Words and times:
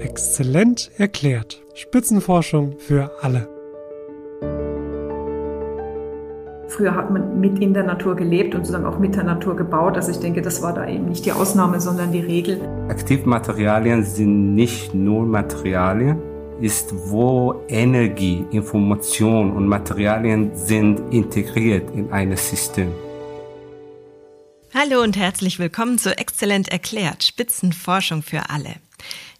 Exzellent 0.00 0.92
erklärt. 0.96 1.60
Spitzenforschung 1.74 2.78
für 2.78 3.10
alle. 3.20 3.48
Früher 6.68 6.94
hat 6.94 7.10
man 7.10 7.40
mit 7.40 7.58
in 7.58 7.74
der 7.74 7.82
Natur 7.82 8.14
gelebt 8.14 8.54
und 8.54 8.64
sozusagen 8.64 8.86
auch 8.86 9.00
mit 9.00 9.16
der 9.16 9.24
Natur 9.24 9.56
gebaut. 9.56 9.96
Also 9.96 10.12
ich 10.12 10.18
denke, 10.18 10.40
das 10.40 10.62
war 10.62 10.72
da 10.72 10.86
eben 10.86 11.06
nicht 11.06 11.26
die 11.26 11.32
Ausnahme, 11.32 11.80
sondern 11.80 12.12
die 12.12 12.20
Regel. 12.20 12.60
Aktivmaterialien 12.88 14.04
sind 14.04 14.54
nicht 14.54 14.94
nur 14.94 15.26
Materialien, 15.26 16.22
ist 16.60 16.94
wo 17.10 17.62
Energie, 17.68 18.44
Information 18.52 19.50
und 19.50 19.66
Materialien 19.66 20.54
sind 20.54 21.00
integriert 21.12 21.90
in 21.90 22.12
ein 22.12 22.36
System. 22.36 22.92
Hallo 24.72 25.02
und 25.02 25.16
herzlich 25.16 25.58
willkommen 25.58 25.98
zu 25.98 26.16
Exzellent 26.16 26.68
erklärt, 26.68 27.24
Spitzenforschung 27.24 28.22
für 28.22 28.50
alle. 28.50 28.76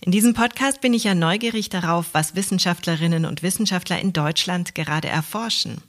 In 0.05 0.13
diesem 0.13 0.33
Podcast 0.33 0.81
bin 0.81 0.95
ich 0.95 1.05
ja 1.05 1.15
neugierig 1.15 1.71
darauf, 1.71 2.07
was 2.13 2.37
Wissenschaftlerinnen 2.37 3.25
und 3.25 3.43
Wissenschaftler 3.43 4.01
in 4.01 4.13
Deutschland 4.13 4.75
gerade 4.75 5.09
erforschen. 5.09 5.83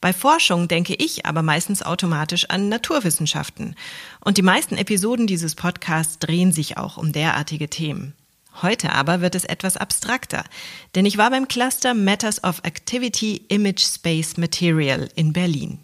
Bei 0.00 0.12
Forschung 0.12 0.68
denke 0.68 0.94
ich 0.94 1.24
aber 1.24 1.42
meistens 1.42 1.82
automatisch 1.82 2.50
an 2.50 2.68
Naturwissenschaften. 2.68 3.76
Und 4.20 4.36
die 4.36 4.42
meisten 4.42 4.76
Episoden 4.76 5.26
dieses 5.26 5.54
Podcasts 5.54 6.18
drehen 6.18 6.52
sich 6.52 6.76
auch 6.76 6.96
um 6.96 7.12
derartige 7.12 7.70
Themen. 7.70 8.14
Heute 8.60 8.92
aber 8.92 9.20
wird 9.20 9.34
es 9.34 9.44
etwas 9.44 9.76
abstrakter, 9.76 10.44
denn 10.94 11.06
ich 11.06 11.16
war 11.16 11.30
beim 11.30 11.48
Cluster 11.48 11.94
Matters 11.94 12.44
of 12.44 12.60
Activity 12.64 13.42
Image 13.48 13.82
Space 13.82 14.36
Material 14.36 15.08
in 15.14 15.32
Berlin. 15.32 15.78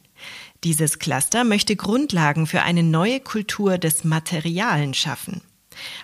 Dieses 0.62 0.98
Cluster 0.98 1.44
möchte 1.44 1.74
Grundlagen 1.74 2.46
für 2.46 2.62
eine 2.62 2.82
neue 2.82 3.20
Kultur 3.20 3.78
des 3.78 4.04
Materialen 4.04 4.92
schaffen. 4.94 5.40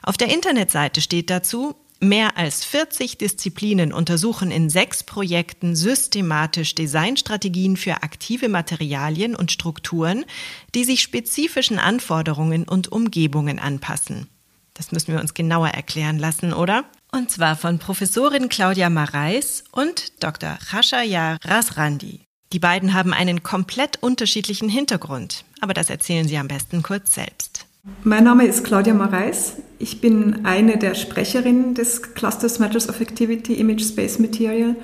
Auf 0.03 0.17
der 0.17 0.29
Internetseite 0.29 1.01
steht 1.01 1.31
dazu, 1.31 1.77
Mehr 1.99 2.37
als 2.37 2.63
40 2.63 3.17
Disziplinen 3.17 3.91
untersuchen 3.91 4.51
in 4.51 4.69
sechs 4.69 5.03
Projekten 5.03 5.75
systematisch 5.75 6.75
Designstrategien 6.75 7.79
für 7.79 8.03
aktive 8.03 8.51
Materialien 8.51 9.35
und 9.35 9.51
Strukturen, 9.51 10.27
die 10.75 10.85
sich 10.85 11.01
spezifischen 11.01 11.79
Anforderungen 11.79 12.65
und 12.69 12.93
Umgebungen 12.93 13.59
anpassen. 13.59 14.29
Das 14.75 14.93
müssen 14.93 15.15
wir 15.15 15.21
uns 15.21 15.33
genauer 15.33 15.69
erklären 15.69 16.19
lassen, 16.19 16.53
oder? 16.53 16.85
Und 17.13 17.31
zwar 17.31 17.57
von 17.57 17.79
Professorin 17.79 18.51
Claudia 18.51 18.91
Mareis 18.91 19.65
und 19.73 20.23
Dr. 20.23 20.59
Khashaya 20.69 21.39
Rasrandi. 21.43 22.21
Die 22.53 22.59
beiden 22.59 22.93
haben 22.93 23.15
einen 23.15 23.43
komplett 23.43 24.03
unterschiedlichen 24.03 24.69
Hintergrund, 24.69 25.47
aber 25.63 25.73
das 25.73 25.89
erzählen 25.89 26.29
sie 26.29 26.37
am 26.37 26.49
besten 26.49 26.83
kurz 26.83 27.15
selbst. 27.15 27.56
Mein 28.03 28.25
Name 28.25 28.47
ist 28.47 28.65
Claudia 28.65 28.95
Mareis. 28.95 29.59
Ich 29.79 30.01
bin 30.01 30.45
eine 30.45 30.77
der 30.77 30.95
Sprecherinnen 30.95 31.75
des 31.75 32.03
Clusters 32.15 32.59
Matters 32.59 32.89
of 32.89 33.01
Activity 33.01 33.55
Image 33.55 33.83
Space 33.85 34.19
Material 34.19 34.75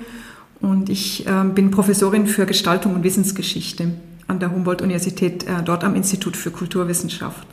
und 0.61 0.89
ich 0.89 1.27
äh, 1.27 1.43
bin 1.53 1.69
Professorin 1.69 2.27
für 2.27 2.45
Gestaltung 2.45 2.95
und 2.95 3.03
Wissensgeschichte 3.03 3.91
an 4.27 4.39
der 4.39 4.51
Humboldt-Universität, 4.51 5.43
äh, 5.43 5.63
dort 5.65 5.83
am 5.83 5.95
Institut 5.95 6.37
für 6.37 6.51
Kulturwissenschaft. 6.51 7.45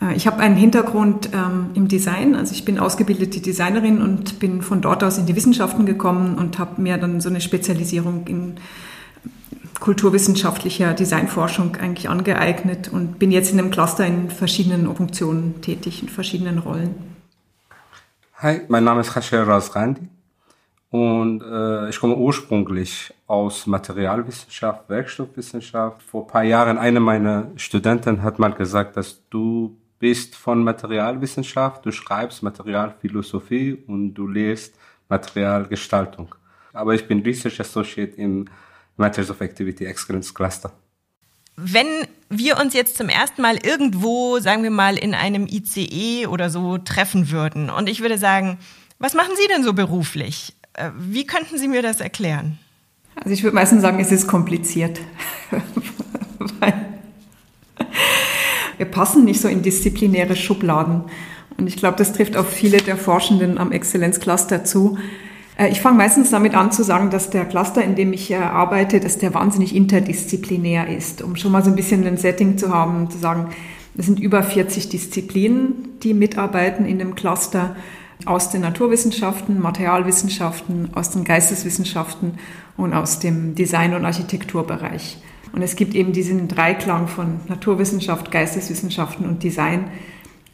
Äh, 0.00 0.14
ich 0.16 0.26
habe 0.26 0.38
einen 0.38 0.56
Hintergrund 0.56 1.28
ähm, 1.34 1.66
im 1.74 1.88
Design, 1.88 2.34
also 2.34 2.54
ich 2.54 2.64
bin 2.64 2.78
ausgebildete 2.78 3.40
Designerin 3.40 4.00
und 4.00 4.38
bin 4.38 4.62
von 4.62 4.80
dort 4.80 5.04
aus 5.04 5.18
in 5.18 5.26
die 5.26 5.36
Wissenschaften 5.36 5.84
gekommen 5.84 6.36
und 6.36 6.58
habe 6.58 6.80
mir 6.80 6.96
dann 6.96 7.20
so 7.20 7.28
eine 7.28 7.42
Spezialisierung 7.42 8.26
in 8.28 8.54
kulturwissenschaftlicher 9.80 10.92
Designforschung 10.92 11.76
eigentlich 11.76 12.08
angeeignet 12.08 12.88
und 12.92 13.18
bin 13.18 13.32
jetzt 13.32 13.52
in 13.52 13.58
einem 13.58 13.70
Cluster 13.70 14.06
in 14.06 14.30
verschiedenen 14.30 14.94
Funktionen 14.94 15.62
tätig, 15.62 16.02
in 16.02 16.08
verschiedenen 16.08 16.58
Rollen. 16.58 16.94
Hi, 18.36 18.60
mein 18.68 18.84
Name 18.84 19.00
ist 19.00 19.12
Khashir 19.12 19.46
Razrandi 19.46 20.02
und 20.90 21.42
äh, 21.42 21.88
ich 21.88 21.98
komme 21.98 22.16
ursprünglich 22.16 23.12
aus 23.26 23.66
Materialwissenschaft, 23.66 24.88
Werkstoffwissenschaft. 24.88 26.02
Vor 26.02 26.24
ein 26.24 26.26
paar 26.28 26.44
Jahren 26.44 26.78
eine 26.78 27.00
meiner 27.00 27.48
Studenten 27.56 28.22
hat 28.22 28.38
mal 28.38 28.52
gesagt, 28.52 28.96
dass 28.96 29.22
du 29.30 29.76
bist 29.98 30.34
von 30.34 30.64
Materialwissenschaft, 30.64 31.84
du 31.84 31.92
schreibst 31.92 32.42
Materialphilosophie 32.42 33.82
und 33.86 34.14
du 34.14 34.26
lehrst 34.26 34.74
Materialgestaltung. 35.08 36.34
Aber 36.72 36.94
ich 36.94 37.06
bin 37.06 37.20
Research 37.22 37.60
Associate 37.60 38.16
im 38.16 38.46
Matters 39.00 39.30
of 39.30 39.40
Activity 39.40 39.86
Excellence 39.86 40.32
Cluster. 40.32 40.72
Wenn 41.56 41.86
wir 42.28 42.58
uns 42.58 42.74
jetzt 42.74 42.96
zum 42.96 43.08
ersten 43.08 43.42
Mal 43.42 43.58
irgendwo, 43.64 44.38
sagen 44.38 44.62
wir 44.62 44.70
mal, 44.70 44.96
in 44.96 45.14
einem 45.14 45.46
ICE 45.46 46.26
oder 46.26 46.48
so 46.48 46.78
treffen 46.78 47.30
würden 47.32 47.68
und 47.68 47.88
ich 47.88 48.00
würde 48.00 48.18
sagen, 48.18 48.58
was 48.98 49.14
machen 49.14 49.32
Sie 49.36 49.48
denn 49.48 49.64
so 49.64 49.72
beruflich? 49.72 50.54
Äh, 50.74 50.90
wie 50.96 51.26
könnten 51.26 51.58
Sie 51.58 51.66
mir 51.68 51.82
das 51.82 52.00
erklären? 52.00 52.58
Also 53.16 53.30
ich 53.30 53.42
würde 53.42 53.56
meistens 53.56 53.82
sagen, 53.82 53.98
es 54.00 54.12
ist 54.12 54.28
kompliziert. 54.28 55.00
wir 58.78 58.86
passen 58.86 59.24
nicht 59.24 59.40
so 59.40 59.48
in 59.48 59.62
disziplinäre 59.62 60.36
Schubladen. 60.36 61.04
Und 61.58 61.66
ich 61.66 61.76
glaube, 61.76 61.98
das 61.98 62.12
trifft 62.12 62.36
auf 62.36 62.48
viele 62.48 62.78
der 62.78 62.96
Forschenden 62.96 63.58
am 63.58 63.72
Exzellenzcluster 63.72 64.64
zu. 64.64 64.98
Äh, 65.60 65.68
ich 65.68 65.80
fange 65.80 65.98
meistens 65.98 66.30
damit 66.30 66.54
an 66.54 66.72
zu 66.72 66.82
sagen, 66.82 67.10
dass 67.10 67.30
der 67.30 67.44
Cluster, 67.44 67.84
in 67.84 67.94
dem 67.94 68.12
ich 68.12 68.30
äh, 68.30 68.36
arbeite, 68.36 68.98
dass 69.00 69.18
der 69.18 69.34
wahnsinnig 69.34 69.76
interdisziplinär 69.76 70.88
ist, 70.88 71.22
um 71.22 71.36
schon 71.36 71.52
mal 71.52 71.62
so 71.62 71.70
ein 71.70 71.76
bisschen 71.76 72.06
ein 72.06 72.16
Setting 72.16 72.58
zu 72.58 72.72
haben, 72.72 73.10
zu 73.10 73.18
sagen, 73.18 73.50
es 73.96 74.06
sind 74.06 74.20
über 74.20 74.42
40 74.42 74.88
Disziplinen, 74.88 75.98
die 76.02 76.14
mitarbeiten 76.14 76.86
in 76.86 76.98
dem 76.98 77.14
Cluster 77.14 77.76
aus 78.24 78.50
den 78.50 78.60
Naturwissenschaften, 78.62 79.60
Materialwissenschaften, 79.60 80.90
aus 80.94 81.10
den 81.10 81.24
Geisteswissenschaften 81.24 82.34
und 82.76 82.94
aus 82.94 83.18
dem 83.18 83.54
Design- 83.54 83.94
und 83.94 84.04
Architekturbereich. 84.04 85.18
Und 85.52 85.62
es 85.62 85.74
gibt 85.74 85.94
eben 85.94 86.12
diesen 86.12 86.46
Dreiklang 86.46 87.08
von 87.08 87.40
Naturwissenschaft, 87.48 88.30
Geisteswissenschaften 88.30 89.26
und 89.26 89.42
Design, 89.42 89.90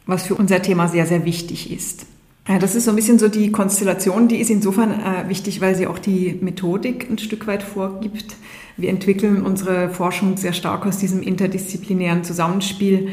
was 0.05 0.23
für 0.23 0.35
unser 0.35 0.61
Thema 0.61 0.87
sehr, 0.87 1.05
sehr 1.05 1.23
wichtig 1.23 1.71
ist. 1.71 2.07
Ja, 2.47 2.59
das 2.59 2.75
ist 2.75 2.85
so 2.85 2.91
ein 2.91 2.95
bisschen 2.95 3.19
so 3.19 3.27
die 3.27 3.51
Konstellation, 3.51 4.29
die 4.29 4.37
ist 4.37 4.49
insofern 4.49 4.91
äh, 4.91 5.27
wichtig, 5.27 5.59
weil 5.59 5.75
sie 5.75 5.85
auch 5.85 5.99
die 5.99 6.37
Methodik 6.39 7.09
ein 7.09 7.17
Stück 7.17 7.45
weit 7.45 7.61
vorgibt. 7.61 8.37
Wir 8.77 8.89
entwickeln 8.89 9.41
unsere 9.41 9.89
Forschung 9.89 10.37
sehr 10.37 10.53
stark 10.53 10.85
aus 10.85 10.97
diesem 10.97 11.21
interdisziplinären 11.21 12.23
Zusammenspiel 12.23 13.09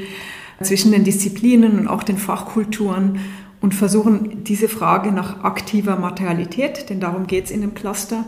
zwischen 0.62 0.92
den 0.92 1.02
Disziplinen 1.02 1.80
und 1.80 1.88
auch 1.88 2.04
den 2.04 2.16
Fachkulturen 2.16 3.18
und 3.60 3.74
versuchen 3.74 4.44
diese 4.44 4.68
Frage 4.68 5.10
nach 5.10 5.42
aktiver 5.42 5.96
Materialität, 5.96 6.88
denn 6.90 7.00
darum 7.00 7.26
geht 7.26 7.46
es 7.46 7.50
in 7.50 7.60
dem 7.60 7.74
Cluster, 7.74 8.26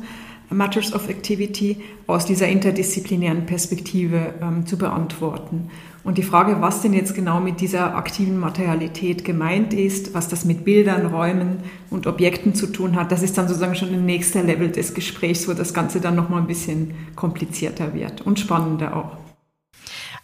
Matters 0.50 0.92
of 0.92 1.08
Activity 1.08 1.76
aus 2.06 2.24
dieser 2.24 2.48
interdisziplinären 2.48 3.46
Perspektive 3.46 4.34
ähm, 4.40 4.66
zu 4.66 4.78
beantworten. 4.78 5.70
Und 6.06 6.18
die 6.18 6.22
Frage, 6.22 6.60
was 6.60 6.82
denn 6.82 6.92
jetzt 6.92 7.16
genau 7.16 7.40
mit 7.40 7.60
dieser 7.60 7.96
aktiven 7.96 8.38
Materialität 8.38 9.24
gemeint 9.24 9.74
ist, 9.74 10.14
was 10.14 10.28
das 10.28 10.44
mit 10.44 10.64
Bildern, 10.64 11.06
Räumen 11.06 11.64
und 11.90 12.06
Objekten 12.06 12.54
zu 12.54 12.68
tun 12.68 12.94
hat, 12.94 13.10
das 13.10 13.24
ist 13.24 13.36
dann 13.36 13.48
sozusagen 13.48 13.74
schon 13.74 13.92
ein 13.92 14.06
nächster 14.06 14.44
Level 14.44 14.70
des 14.70 14.94
Gesprächs, 14.94 15.48
wo 15.48 15.52
das 15.52 15.74
Ganze 15.74 16.00
dann 16.00 16.14
nochmal 16.14 16.42
ein 16.42 16.46
bisschen 16.46 16.94
komplizierter 17.16 17.92
wird 17.92 18.20
und 18.20 18.38
spannender 18.38 18.94
auch. 18.94 19.25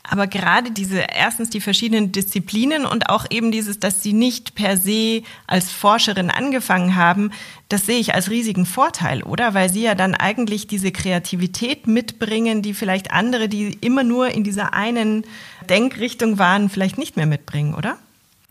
Aber 0.05 0.27
gerade 0.27 0.73
diese, 0.73 0.99
erstens 0.99 1.49
die 1.51 1.61
verschiedenen 1.61 2.11
Disziplinen 2.11 2.85
und 2.87 3.09
auch 3.09 3.25
eben 3.31 3.53
dieses, 3.53 3.79
dass 3.79 4.03
sie 4.03 4.13
nicht 4.13 4.57
per 4.57 4.77
se 4.77 5.23
als 5.47 5.71
Forscherin 5.71 6.29
angefangen 6.29 6.97
haben, 6.97 7.31
das 7.69 7.87
sehe 7.87 8.01
ich 8.01 8.13
als 8.13 8.29
riesigen 8.29 8.67
Vorteil, 8.67 9.23
oder? 9.23 9.55
Weil 9.55 9.71
sie 9.71 9.83
ja 9.83 9.95
dann 9.95 10.15
eigentlich 10.15 10.67
diese 10.67 10.91
Kreativität 10.91 11.87
mitbringen, 11.87 12.63
die 12.63 12.75
vielleicht 12.75 13.13
andere, 13.13 13.49
die 13.49 13.79
immer 13.81 14.03
nur 14.03 14.29
in 14.29 14.43
dieser 14.43 14.75
einen 14.75 15.25
Denkrichtung 15.71 16.39
waren, 16.39 16.69
vielleicht 16.69 16.99
nicht 16.99 17.17
mehr 17.17 17.27
mitbringen, 17.27 17.75
oder? 17.75 17.97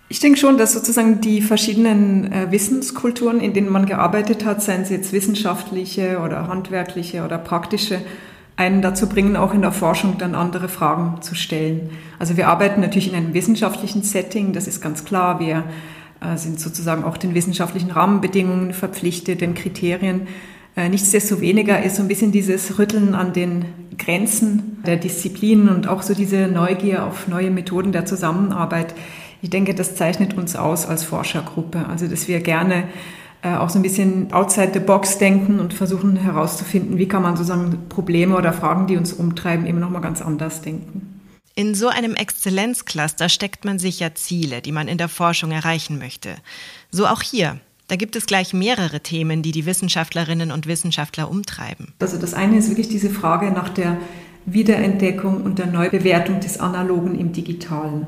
Ich 0.08 0.20
denke 0.20 0.40
schon, 0.40 0.58
dass 0.58 0.74
sozusagen 0.74 1.22
die 1.22 1.42
verschiedenen 1.42 2.32
äh, 2.32 2.52
Wissenskulturen, 2.52 3.40
in 3.40 3.54
denen 3.54 3.70
man 3.70 3.86
gearbeitet 3.86 4.46
hat, 4.46 4.62
seien 4.62 4.84
sie 4.84 4.94
jetzt 4.94 5.14
wissenschaftliche 5.14 6.20
oder 6.20 6.48
handwerkliche 6.48 7.24
oder 7.24 7.38
praktische, 7.38 8.02
einen 8.56 8.82
dazu 8.82 9.08
bringen, 9.08 9.36
auch 9.36 9.54
in 9.54 9.62
der 9.62 9.72
Forschung 9.72 10.18
dann 10.18 10.36
andere 10.36 10.70
Fragen 10.70 11.22
zu 11.22 11.36
stellen. 11.36 11.90
Also 12.20 12.38
wir 12.38 12.48
arbeiten 12.48 12.82
natürlich 12.82 13.10
in 13.10 13.16
einem 13.16 13.34
wissenschaftlichen 13.34 14.04
Setting, 14.04 14.54
das 14.54 14.68
ist 14.68 14.82
ganz 14.82 15.06
klar. 15.06 15.40
Wir 15.40 15.64
äh, 16.22 16.38
sind 16.38 16.60
sozusagen 16.60 17.04
auch 17.04 17.18
den 17.18 17.34
wissenschaftlichen 17.34 17.92
Rahmenbedingungen 17.92 18.74
verpflichtet, 18.74 19.42
den 19.42 19.56
Kriterien. 19.56 20.28
Äh, 20.76 20.90
nichtsdestoweniger 20.90 21.84
ist 21.84 21.96
so 21.96 22.02
ein 22.02 22.08
bisschen 22.08 22.32
dieses 22.32 22.78
Rütteln 22.78 23.16
an 23.16 23.34
den 23.34 23.66
Grenzen 23.98 24.82
der 24.86 24.98
Disziplinen 24.98 25.70
und 25.70 25.88
auch 25.88 26.02
so 26.02 26.14
diese 26.14 26.48
Neugier 26.48 27.06
auf 27.06 27.28
neue 27.28 27.52
Methoden 27.52 27.92
der 27.92 28.06
Zusammenarbeit. 28.06 28.94
Ich 29.42 29.50
denke, 29.50 29.74
das 29.74 29.96
zeichnet 29.96 30.38
uns 30.38 30.56
aus 30.56 30.86
als 30.86 31.04
Forschergruppe. 31.04 31.88
Also, 31.90 32.08
dass 32.08 32.28
wir 32.28 32.40
gerne 32.42 32.84
auch 33.44 33.70
so 33.70 33.80
ein 33.80 33.82
bisschen 33.82 34.32
outside 34.34 34.72
the 34.74 34.80
box 34.80 35.18
denken 35.18 35.60
und 35.60 35.74
versuchen 35.74 36.16
herauszufinden, 36.16 36.98
wie 36.98 37.08
kann 37.08 37.24
man 37.24 37.36
sozusagen 37.36 37.90
Probleme 37.90 38.36
oder 38.36 38.54
Fragen, 38.54 38.88
die 38.88 38.98
uns 38.98 39.14
umtreiben, 39.14 39.66
immer 39.66 39.80
noch 39.80 39.90
mal 39.90 40.00
ganz 40.00 40.22
anders 40.22 40.62
denken. 40.62 41.20
In 41.56 41.76
so 41.76 41.90
einem 41.90 42.16
Exzellenzcluster 42.16 43.30
steckt 43.30 43.66
man 43.66 43.78
sich 43.78 44.00
ja 44.00 44.14
Ziele, 44.14 44.62
die 44.62 44.72
man 44.72 44.88
in 44.88 44.98
der 44.98 45.10
Forschung 45.10 45.52
erreichen 45.52 45.98
möchte. 45.98 46.36
So 46.92 47.08
auch 47.08 47.22
hier. 47.22 47.60
Da 47.88 47.98
gibt 47.98 48.16
es 48.16 48.26
gleich 48.26 48.54
mehrere 48.54 49.02
Themen, 49.02 49.42
die 49.42 49.52
die 49.52 49.66
Wissenschaftlerinnen 49.66 50.52
und 50.52 50.66
Wissenschaftler 50.66 51.30
umtreiben. 51.30 51.94
Also 52.00 52.18
das 52.18 52.34
eine 52.34 52.58
ist 52.58 52.70
wirklich 52.70 52.88
diese 52.88 53.10
Frage 53.10 53.52
nach 53.52 53.68
der 53.68 53.98
Wiederentdeckung 54.46 55.42
und 55.42 55.60
der 55.60 55.68
Neubewertung 55.68 56.40
des 56.40 56.58
Analogen 56.58 57.20
im 57.20 57.34
Digitalen. 57.34 58.06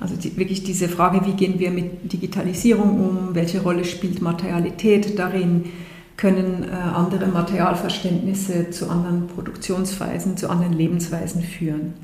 Also 0.00 0.16
die, 0.16 0.36
wirklich 0.36 0.64
diese 0.64 0.88
Frage, 0.88 1.26
wie 1.26 1.34
gehen 1.34 1.58
wir 1.58 1.70
mit 1.70 2.12
Digitalisierung 2.12 3.00
um, 3.00 3.34
welche 3.34 3.62
Rolle 3.62 3.84
spielt 3.84 4.20
Materialität 4.20 5.18
darin, 5.18 5.66
können 6.16 6.64
äh, 6.64 6.72
andere 6.72 7.26
Materialverständnisse 7.26 8.70
zu 8.70 8.88
anderen 8.88 9.26
Produktionsweisen, 9.28 10.36
zu 10.36 10.48
anderen 10.48 10.72
Lebensweisen 10.72 11.42
führen. 11.42 11.94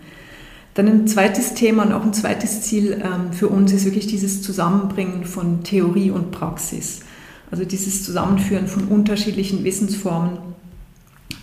Dann 0.74 0.86
ein 0.86 1.08
zweites 1.08 1.54
Thema 1.54 1.84
und 1.84 1.92
auch 1.92 2.04
ein 2.04 2.12
zweites 2.12 2.62
Ziel 2.62 3.02
ähm, 3.02 3.32
für 3.32 3.48
uns 3.48 3.72
ist 3.72 3.84
wirklich 3.84 4.06
dieses 4.06 4.42
Zusammenbringen 4.42 5.24
von 5.24 5.64
Theorie 5.64 6.10
und 6.10 6.30
Praxis. 6.30 7.00
Also 7.50 7.64
dieses 7.64 8.04
Zusammenführen 8.04 8.68
von 8.68 8.84
unterschiedlichen 8.84 9.64
Wissensformen 9.64 10.38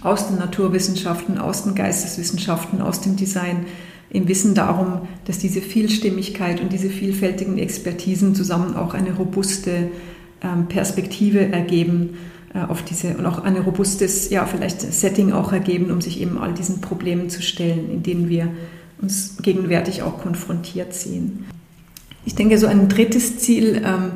aus 0.02 0.28
den 0.28 0.38
Naturwissenschaften, 0.38 1.38
aus 1.38 1.64
den 1.64 1.76
Geisteswissenschaften, 1.76 2.82
aus 2.82 3.02
dem 3.02 3.16
Design, 3.16 3.66
im 4.16 4.28
Wissen 4.28 4.56
darum, 4.56 5.02
dass 5.26 5.38
diese 5.40 5.62
Vielstimmigkeit 5.62 6.62
und 6.62 6.72
diese 6.72 6.90
vielfältigen 6.90 7.58
Expertisen 7.58 8.34
zusammen 8.34 8.76
auch 8.76 8.94
eine 8.94 9.14
robuste 9.14 9.90
ähm, 10.42 10.68
Perspektive 10.68 11.52
ergeben 11.52 12.18
äh, 12.54 12.60
auf 12.60 12.84
diese 12.84 13.18
und 13.18 13.26
auch 13.26 13.44
ein 13.44 13.58
robustes, 13.58 14.30
ja, 14.30 14.46
vielleicht 14.46 14.82
Setting 14.82 15.34
auch 15.34 15.52
ergeben, 15.52 15.92
um 15.92 16.02
sich 16.02 16.22
eben 16.22 16.38
all 16.38 16.54
diesen 16.54 16.82
Problemen 16.82 17.30
zu 17.30 17.42
stellen, 17.42 17.92
in 17.92 18.04
denen 18.04 18.30
wir 18.30 18.50
uns 19.02 19.38
gegenwärtig 19.42 20.04
auch 20.04 20.22
konfrontiert 20.22 20.94
sehen. 20.94 21.46
Ich 22.24 22.36
denke, 22.36 22.58
so 22.58 22.68
ein 22.68 22.88
drittes 22.88 23.38
Ziel 23.38 23.82
ähm, 23.86 24.14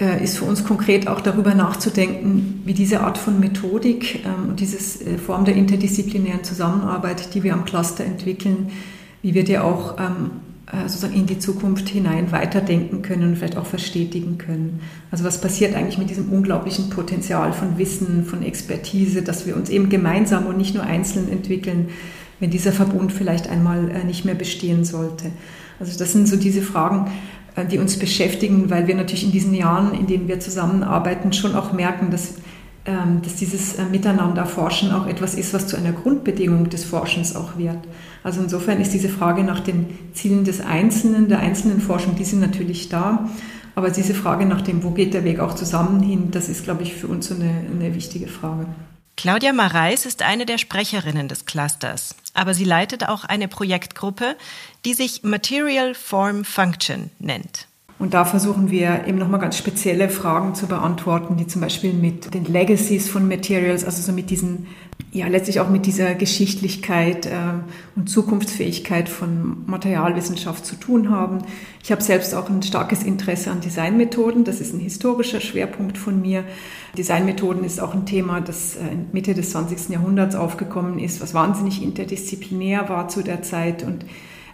äh, 0.00 0.22
ist 0.22 0.38
für 0.38 0.44
uns 0.44 0.64
konkret 0.64 1.06
auch 1.08 1.20
darüber 1.20 1.54
nachzudenken, 1.54 2.62
wie 2.64 2.72
diese 2.72 3.00
Art 3.00 3.18
von 3.18 3.40
Methodik 3.40 4.24
ähm, 4.24 4.50
und 4.50 4.60
diese 4.60 5.04
äh, 5.04 5.18
Form 5.18 5.44
der 5.44 5.54
interdisziplinären 5.54 6.44
Zusammenarbeit, 6.44 7.34
die 7.34 7.42
wir 7.42 7.52
am 7.52 7.64
Cluster 7.64 8.04
entwickeln, 8.04 8.70
wie 9.22 9.34
wir 9.34 9.44
die 9.44 9.58
auch 9.58 9.98
ähm, 9.98 10.30
äh, 10.72 10.88
sozusagen 10.88 11.14
in 11.14 11.26
die 11.26 11.38
Zukunft 11.38 11.88
hinein 11.88 12.32
weiterdenken 12.32 13.02
können 13.02 13.30
und 13.30 13.36
vielleicht 13.36 13.56
auch 13.56 13.66
verstetigen 13.66 14.38
können. 14.38 14.80
Also 15.10 15.24
was 15.24 15.40
passiert 15.40 15.74
eigentlich 15.74 15.98
mit 15.98 16.10
diesem 16.10 16.30
unglaublichen 16.30 16.90
Potenzial 16.90 17.52
von 17.52 17.78
Wissen, 17.78 18.24
von 18.24 18.42
Expertise, 18.42 19.22
dass 19.22 19.46
wir 19.46 19.56
uns 19.56 19.70
eben 19.70 19.88
gemeinsam 19.88 20.46
und 20.46 20.56
nicht 20.56 20.74
nur 20.74 20.84
einzeln 20.84 21.30
entwickeln, 21.30 21.88
wenn 22.40 22.50
dieser 22.50 22.72
Verbund 22.72 23.12
vielleicht 23.12 23.48
einmal 23.48 23.90
äh, 23.90 24.04
nicht 24.04 24.24
mehr 24.24 24.34
bestehen 24.34 24.84
sollte. 24.84 25.26
Also 25.78 25.98
das 25.98 26.12
sind 26.12 26.26
so 26.26 26.36
diese 26.36 26.62
Fragen, 26.62 27.10
äh, 27.54 27.66
die 27.66 27.78
uns 27.78 27.98
beschäftigen, 27.98 28.70
weil 28.70 28.86
wir 28.86 28.94
natürlich 28.94 29.24
in 29.24 29.32
diesen 29.32 29.54
Jahren, 29.54 29.94
in 29.98 30.06
denen 30.06 30.26
wir 30.26 30.40
zusammenarbeiten, 30.40 31.32
schon 31.32 31.54
auch 31.54 31.72
merken, 31.72 32.10
dass, 32.10 32.34
dass 32.84 33.36
dieses 33.36 33.74
äh, 33.74 33.84
Miteinanderforschen 33.84 34.92
auch 34.92 35.06
etwas 35.06 35.34
ist, 35.34 35.54
was 35.54 35.68
zu 35.68 35.76
einer 35.76 35.92
Grundbedingung 35.92 36.68
des 36.68 36.84
Forschens 36.84 37.36
auch 37.36 37.56
wird. 37.56 37.78
Also 38.24 38.40
insofern 38.40 38.80
ist 38.80 38.92
diese 38.92 39.08
Frage 39.08 39.44
nach 39.44 39.60
den 39.60 39.86
Zielen 40.14 40.44
des 40.44 40.60
Einzelnen, 40.60 41.28
der 41.28 41.38
einzelnen 41.38 41.80
Forschung, 41.80 42.16
die 42.16 42.24
sind 42.24 42.40
natürlich 42.40 42.88
da. 42.88 43.28
Aber 43.74 43.90
diese 43.90 44.14
Frage 44.14 44.46
nach 44.46 44.60
dem, 44.60 44.82
wo 44.82 44.90
geht 44.90 45.14
der 45.14 45.24
Weg 45.24 45.40
auch 45.40 45.54
zusammen 45.54 46.02
hin, 46.02 46.30
das 46.30 46.48
ist, 46.48 46.64
glaube 46.64 46.82
ich, 46.82 46.94
für 46.94 47.06
uns 47.06 47.28
so 47.28 47.34
eine, 47.34 47.64
eine 47.70 47.94
wichtige 47.94 48.26
Frage. 48.26 48.66
Claudia 49.16 49.52
Mareis 49.52 50.04
ist 50.04 50.22
eine 50.22 50.46
der 50.46 50.58
Sprecherinnen 50.58 51.28
des 51.28 51.44
Clusters, 51.44 52.16
aber 52.34 52.54
sie 52.54 52.64
leitet 52.64 53.08
auch 53.08 53.24
eine 53.24 53.46
Projektgruppe, 53.46 54.36
die 54.84 54.94
sich 54.94 55.22
Material 55.22 55.94
Form 55.94 56.44
Function 56.44 57.10
nennt. 57.18 57.68
Und 58.02 58.14
da 58.14 58.24
versuchen 58.24 58.72
wir 58.72 59.06
eben 59.06 59.16
nochmal 59.16 59.38
ganz 59.38 59.56
spezielle 59.56 60.08
Fragen 60.08 60.56
zu 60.56 60.66
beantworten, 60.66 61.36
die 61.36 61.46
zum 61.46 61.60
Beispiel 61.60 61.92
mit 61.92 62.34
den 62.34 62.44
Legacies 62.46 63.08
von 63.08 63.28
Materials, 63.28 63.84
also 63.84 64.02
so 64.02 64.10
mit 64.10 64.28
diesen, 64.28 64.66
ja 65.12 65.28
letztlich 65.28 65.60
auch 65.60 65.70
mit 65.70 65.86
dieser 65.86 66.16
Geschichtlichkeit 66.16 67.26
äh, 67.26 67.30
und 67.94 68.10
Zukunftsfähigkeit 68.10 69.08
von 69.08 69.58
Materialwissenschaft 69.66 70.66
zu 70.66 70.74
tun 70.74 71.10
haben. 71.10 71.44
Ich 71.80 71.92
habe 71.92 72.02
selbst 72.02 72.34
auch 72.34 72.50
ein 72.50 72.64
starkes 72.64 73.04
Interesse 73.04 73.52
an 73.52 73.60
Designmethoden. 73.60 74.42
Das 74.42 74.60
ist 74.60 74.74
ein 74.74 74.80
historischer 74.80 75.40
Schwerpunkt 75.40 75.96
von 75.96 76.20
mir. 76.20 76.42
Designmethoden 76.98 77.62
ist 77.62 77.80
auch 77.80 77.94
ein 77.94 78.04
Thema, 78.04 78.40
das 78.40 78.74
äh, 78.74 78.80
Mitte 79.12 79.32
des 79.34 79.50
20. 79.50 79.90
Jahrhunderts 79.90 80.34
aufgekommen 80.34 80.98
ist, 80.98 81.20
was 81.20 81.34
wahnsinnig 81.34 81.80
interdisziplinär 81.80 82.88
war 82.88 83.06
zu 83.06 83.22
der 83.22 83.42
Zeit. 83.42 83.84
Und 83.84 84.02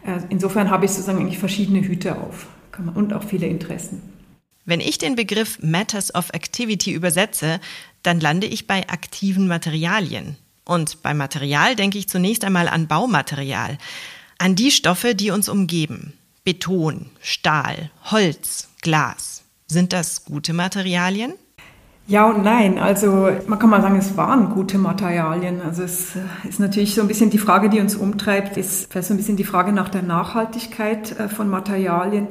äh, 0.04 0.20
insofern 0.28 0.68
habe 0.68 0.84
ich 0.84 0.90
sozusagen 0.90 1.20
eigentlich 1.20 1.38
verschiedene 1.38 1.80
Hüte 1.80 2.18
auf 2.18 2.46
und 2.94 3.12
auch 3.12 3.24
viele 3.24 3.46
Interessen. 3.46 4.02
Wenn 4.64 4.80
ich 4.80 4.98
den 4.98 5.16
Begriff 5.16 5.58
Matters 5.62 6.14
of 6.14 6.30
Activity 6.34 6.92
übersetze, 6.92 7.58
dann 8.02 8.20
lande 8.20 8.46
ich 8.46 8.66
bei 8.66 8.88
aktiven 8.88 9.48
Materialien. 9.48 10.36
Und 10.64 11.02
beim 11.02 11.16
Material 11.16 11.74
denke 11.74 11.96
ich 11.96 12.08
zunächst 12.08 12.44
einmal 12.44 12.68
an 12.68 12.86
Baumaterial, 12.86 13.78
an 14.36 14.54
die 14.54 14.70
Stoffe, 14.70 15.14
die 15.14 15.30
uns 15.30 15.48
umgeben. 15.48 16.12
Beton, 16.44 17.06
Stahl, 17.22 17.90
Holz, 18.10 18.68
Glas. 18.82 19.42
Sind 19.66 19.94
das 19.94 20.26
gute 20.26 20.52
Materialien? 20.52 21.32
Ja 22.06 22.28
und 22.28 22.42
nein. 22.42 22.78
Also 22.78 23.30
man 23.46 23.58
kann 23.58 23.68
mal 23.70 23.82
sagen, 23.82 23.96
es 23.96 24.16
waren 24.16 24.50
gute 24.50 24.78
Materialien. 24.78 25.60
Also 25.62 25.82
es 25.82 26.12
ist 26.48 26.60
natürlich 26.60 26.94
so 26.94 27.02
ein 27.02 27.08
bisschen 27.08 27.30
die 27.30 27.38
Frage, 27.38 27.68
die 27.68 27.80
uns 27.80 27.96
umtreibt, 27.96 28.56
ist 28.56 28.90
vielleicht 28.90 29.08
so 29.08 29.14
ein 29.14 29.18
bisschen 29.18 29.36
die 29.36 29.44
Frage 29.44 29.72
nach 29.72 29.88
der 29.88 30.02
Nachhaltigkeit 30.02 31.18
äh, 31.18 31.28
von 31.28 31.48
Materialien 31.48 32.28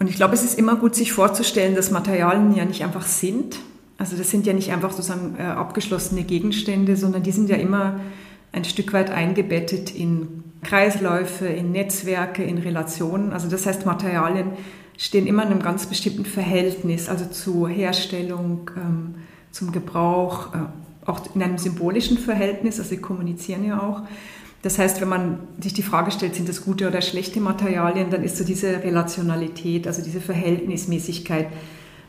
und 0.00 0.08
ich 0.08 0.16
glaube, 0.16 0.34
es 0.34 0.42
ist 0.42 0.58
immer 0.58 0.76
gut, 0.76 0.94
sich 0.94 1.12
vorzustellen, 1.12 1.74
dass 1.74 1.90
Materialien 1.90 2.54
ja 2.56 2.64
nicht 2.64 2.82
einfach 2.82 3.04
sind. 3.04 3.58
Also 3.98 4.16
das 4.16 4.30
sind 4.30 4.46
ja 4.46 4.54
nicht 4.54 4.72
einfach 4.72 4.92
sozusagen 4.92 5.36
äh, 5.38 5.42
abgeschlossene 5.42 6.24
Gegenstände, 6.24 6.96
sondern 6.96 7.22
die 7.22 7.32
sind 7.32 7.50
ja 7.50 7.56
immer 7.56 8.00
ein 8.50 8.64
Stück 8.64 8.94
weit 8.94 9.10
eingebettet 9.10 9.94
in 9.94 10.42
Kreisläufe, 10.62 11.46
in 11.46 11.72
Netzwerke, 11.72 12.42
in 12.42 12.56
Relationen. 12.56 13.34
Also 13.34 13.48
das 13.50 13.66
heißt, 13.66 13.84
Materialien 13.84 14.52
stehen 14.96 15.26
immer 15.26 15.42
in 15.42 15.50
einem 15.50 15.62
ganz 15.62 15.84
bestimmten 15.84 16.24
Verhältnis, 16.24 17.10
also 17.10 17.26
zur 17.26 17.68
Herstellung, 17.68 18.70
ähm, 18.78 19.14
zum 19.50 19.70
Gebrauch, 19.70 20.54
äh, 20.54 20.58
auch 21.04 21.20
in 21.34 21.42
einem 21.42 21.58
symbolischen 21.58 22.16
Verhältnis, 22.16 22.78
also 22.78 22.88
sie 22.88 23.02
kommunizieren 23.02 23.64
ja 23.64 23.82
auch. 23.82 24.02
Das 24.62 24.78
heißt, 24.78 25.00
wenn 25.00 25.08
man 25.08 25.38
sich 25.60 25.72
die 25.72 25.82
Frage 25.82 26.10
stellt, 26.10 26.34
sind 26.34 26.48
das 26.48 26.64
gute 26.64 26.86
oder 26.86 27.00
schlechte 27.00 27.40
Materialien, 27.40 28.10
dann 28.10 28.22
ist 28.22 28.36
so 28.36 28.44
diese 28.44 28.82
Relationalität, 28.82 29.86
also 29.86 30.02
diese 30.02 30.20
Verhältnismäßigkeit 30.20 31.46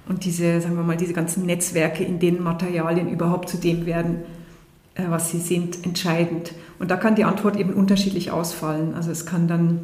und 0.09 0.25
diese, 0.25 0.59
sagen 0.59 0.75
wir 0.75 0.83
mal, 0.83 0.97
diese 0.97 1.13
ganzen 1.13 1.45
Netzwerke, 1.45 2.03
in 2.03 2.19
denen 2.19 2.43
Materialien 2.43 3.09
überhaupt 3.09 3.47
zu 3.47 3.57
dem 3.57 3.85
werden, 3.85 4.23
äh, 4.95 5.03
was 5.07 5.31
sie 5.31 5.39
sind, 5.39 5.85
entscheidend. 5.85 6.53
Und 6.79 6.91
da 6.91 6.97
kann 6.97 7.15
die 7.15 7.23
Antwort 7.23 7.55
eben 7.55 7.73
unterschiedlich 7.73 8.31
ausfallen. 8.31 8.95
Also 8.95 9.11
es 9.11 9.25
kann 9.25 9.47
dann, 9.47 9.79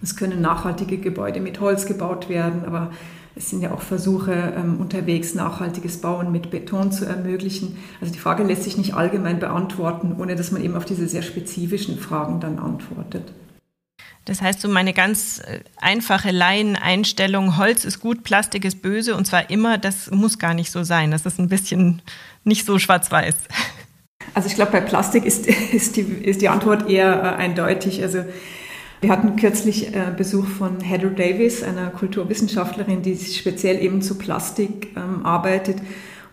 es 0.00 0.14
können 0.14 0.40
nachhaltige 0.40 0.98
Gebäude 0.98 1.40
mit 1.40 1.58
Holz 1.58 1.86
gebaut 1.86 2.28
werden, 2.28 2.64
aber 2.64 2.92
es 3.40 3.48
sind 3.48 3.62
ja 3.62 3.72
auch 3.72 3.80
Versuche 3.80 4.52
ähm, 4.54 4.78
unterwegs, 4.80 5.34
nachhaltiges 5.34 6.02
Bauen 6.02 6.30
mit 6.30 6.50
Beton 6.50 6.92
zu 6.92 7.06
ermöglichen. 7.06 7.78
Also 7.98 8.12
die 8.12 8.18
Frage 8.18 8.42
lässt 8.42 8.64
sich 8.64 8.76
nicht 8.76 8.92
allgemein 8.92 9.40
beantworten, 9.40 10.14
ohne 10.18 10.36
dass 10.36 10.52
man 10.52 10.62
eben 10.62 10.76
auf 10.76 10.84
diese 10.84 11.08
sehr 11.08 11.22
spezifischen 11.22 11.98
Fragen 11.98 12.40
dann 12.40 12.58
antwortet. 12.58 13.32
Das 14.26 14.42
heißt, 14.42 14.60
so 14.60 14.68
meine 14.68 14.92
ganz 14.92 15.38
äh, 15.38 15.60
einfache 15.78 16.32
Laieneinstellung, 16.32 17.56
Holz 17.56 17.86
ist 17.86 18.00
gut, 18.00 18.24
Plastik 18.24 18.66
ist 18.66 18.82
böse 18.82 19.16
und 19.16 19.26
zwar 19.26 19.48
immer, 19.48 19.78
das 19.78 20.10
muss 20.10 20.38
gar 20.38 20.52
nicht 20.52 20.70
so 20.70 20.82
sein. 20.82 21.10
Das 21.10 21.24
ist 21.24 21.40
ein 21.40 21.48
bisschen 21.48 22.02
nicht 22.44 22.66
so 22.66 22.78
schwarz-weiß. 22.78 23.36
Also 24.34 24.48
ich 24.48 24.54
glaube, 24.54 24.72
bei 24.72 24.82
Plastik 24.82 25.24
ist, 25.24 25.46
ist, 25.72 25.96
die, 25.96 26.02
ist 26.02 26.42
die 26.42 26.50
Antwort 26.50 26.90
eher 26.90 27.22
äh, 27.22 27.36
eindeutig. 27.36 28.02
Also 28.02 28.22
wir 29.00 29.10
hatten 29.10 29.36
kürzlich 29.36 29.94
äh, 29.94 30.12
Besuch 30.14 30.46
von 30.46 30.80
Heather 30.80 31.10
Davis, 31.10 31.62
einer 31.62 31.88
Kulturwissenschaftlerin, 31.88 33.02
die 33.02 33.16
speziell 33.16 33.82
eben 33.82 34.02
zu 34.02 34.16
Plastik 34.18 34.88
ähm, 34.96 35.24
arbeitet. 35.24 35.78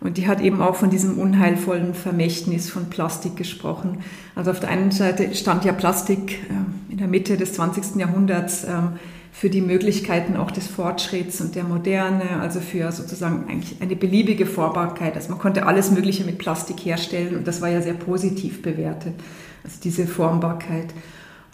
Und 0.00 0.16
die 0.16 0.28
hat 0.28 0.40
eben 0.40 0.60
auch 0.60 0.76
von 0.76 0.90
diesem 0.90 1.18
unheilvollen 1.18 1.92
Vermächtnis 1.94 2.70
von 2.70 2.88
Plastik 2.88 3.36
gesprochen. 3.36 3.98
Also 4.36 4.52
auf 4.52 4.60
der 4.60 4.68
einen 4.68 4.92
Seite 4.92 5.34
stand 5.34 5.64
ja 5.64 5.72
Plastik 5.72 6.40
äh, 6.50 6.92
in 6.92 6.98
der 6.98 7.08
Mitte 7.08 7.36
des 7.36 7.54
20. 7.54 7.96
Jahrhunderts 7.96 8.64
ähm, 8.64 8.98
für 9.32 9.50
die 9.50 9.60
Möglichkeiten 9.60 10.36
auch 10.36 10.50
des 10.50 10.66
Fortschritts 10.66 11.40
und 11.40 11.54
der 11.54 11.64
Moderne, 11.64 12.40
also 12.40 12.60
für 12.60 12.92
sozusagen 12.92 13.48
eigentlich 13.48 13.80
eine 13.80 13.96
beliebige 13.96 14.46
Formbarkeit. 14.46 15.14
Also 15.14 15.30
man 15.30 15.38
konnte 15.38 15.66
alles 15.66 15.90
Mögliche 15.90 16.24
mit 16.24 16.38
Plastik 16.38 16.84
herstellen 16.84 17.36
und 17.36 17.46
das 17.46 17.62
war 17.62 17.68
ja 17.68 17.80
sehr 17.80 17.94
positiv 17.94 18.62
bewertet, 18.62 19.14
also 19.64 19.76
diese 19.82 20.06
Formbarkeit. 20.06 20.92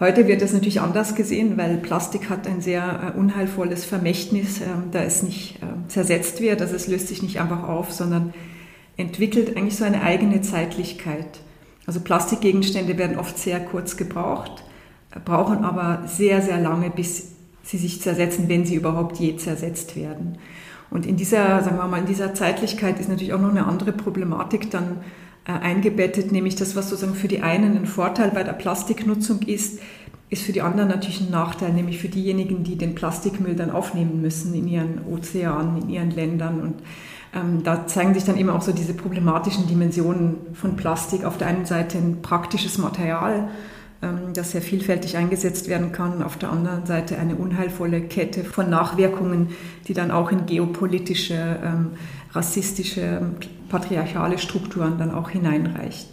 Heute 0.00 0.26
wird 0.26 0.42
das 0.42 0.52
natürlich 0.52 0.80
anders 0.80 1.14
gesehen, 1.14 1.56
weil 1.56 1.76
Plastik 1.76 2.28
hat 2.28 2.48
ein 2.48 2.60
sehr 2.60 3.14
äh, 3.14 3.18
unheilvolles 3.18 3.84
Vermächtnis, 3.84 4.60
äh, 4.60 4.64
da 4.90 5.00
es 5.04 5.22
nicht 5.22 5.62
äh, 5.62 5.88
zersetzt 5.88 6.40
wird, 6.40 6.60
also 6.60 6.74
es 6.74 6.88
löst 6.88 7.06
sich 7.06 7.22
nicht 7.22 7.40
einfach 7.40 7.68
auf, 7.68 7.92
sondern 7.92 8.34
entwickelt 8.96 9.56
eigentlich 9.56 9.76
so 9.76 9.84
eine 9.84 10.02
eigene 10.02 10.42
Zeitlichkeit. 10.42 11.40
Also 11.86 12.00
Plastikgegenstände 12.00 12.98
werden 12.98 13.18
oft 13.18 13.38
sehr 13.38 13.60
kurz 13.60 13.96
gebraucht, 13.96 14.64
äh, 15.14 15.20
brauchen 15.24 15.64
aber 15.64 16.02
sehr, 16.08 16.42
sehr 16.42 16.58
lange, 16.58 16.90
bis 16.90 17.28
sie 17.62 17.78
sich 17.78 18.02
zersetzen, 18.02 18.48
wenn 18.48 18.66
sie 18.66 18.74
überhaupt 18.74 19.18
je 19.20 19.36
zersetzt 19.36 19.94
werden. 19.94 20.38
Und 20.90 21.06
in 21.06 21.16
dieser, 21.16 21.62
sagen 21.62 21.76
wir 21.76 21.86
mal, 21.86 22.00
in 22.00 22.06
dieser 22.06 22.34
Zeitlichkeit 22.34 22.98
ist 22.98 23.08
natürlich 23.08 23.32
auch 23.32 23.40
noch 23.40 23.50
eine 23.50 23.66
andere 23.66 23.92
Problematik 23.92 24.72
dann 24.72 24.98
eingebettet, 25.52 26.32
nämlich 26.32 26.56
das, 26.56 26.74
was 26.74 26.88
sozusagen 26.88 27.14
für 27.14 27.28
die 27.28 27.42
einen 27.42 27.76
ein 27.76 27.86
Vorteil 27.86 28.30
bei 28.30 28.42
der 28.42 28.54
Plastiknutzung 28.54 29.42
ist, 29.42 29.78
ist 30.30 30.42
für 30.42 30.52
die 30.52 30.62
anderen 30.62 30.88
natürlich 30.88 31.20
ein 31.20 31.30
Nachteil, 31.30 31.72
nämlich 31.72 31.98
für 31.98 32.08
diejenigen, 32.08 32.64
die 32.64 32.76
den 32.76 32.94
Plastikmüll 32.94 33.54
dann 33.54 33.70
aufnehmen 33.70 34.20
müssen 34.20 34.54
in 34.54 34.66
ihren 34.66 35.06
Ozeanen, 35.06 35.82
in 35.82 35.88
ihren 35.90 36.10
Ländern. 36.10 36.60
Und 36.60 36.74
ähm, 37.34 37.62
da 37.62 37.86
zeigen 37.86 38.14
sich 38.14 38.24
dann 38.24 38.36
eben 38.36 38.50
auch 38.50 38.62
so 38.62 38.72
diese 38.72 38.94
problematischen 38.94 39.66
Dimensionen 39.66 40.36
von 40.54 40.76
Plastik. 40.76 41.24
Auf 41.24 41.38
der 41.38 41.48
einen 41.48 41.66
Seite 41.66 41.98
ein 41.98 42.22
praktisches 42.22 42.78
Material, 42.78 43.48
ähm, 44.02 44.32
das 44.34 44.52
sehr 44.52 44.62
vielfältig 44.62 45.16
eingesetzt 45.16 45.68
werden 45.68 45.92
kann, 45.92 46.22
auf 46.22 46.36
der 46.36 46.50
anderen 46.50 46.86
Seite 46.86 47.18
eine 47.18 47.36
unheilvolle 47.36 48.00
Kette 48.00 48.44
von 48.44 48.70
Nachwirkungen, 48.70 49.50
die 49.86 49.94
dann 49.94 50.10
auch 50.10 50.32
in 50.32 50.46
geopolitische, 50.46 51.58
ähm, 51.62 51.90
rassistische, 52.32 53.20
patriarchale 53.75 54.38
Strukturen 54.38 54.99
dann 54.99 55.12
auch 55.12 55.31
hineinreicht. 55.31 56.09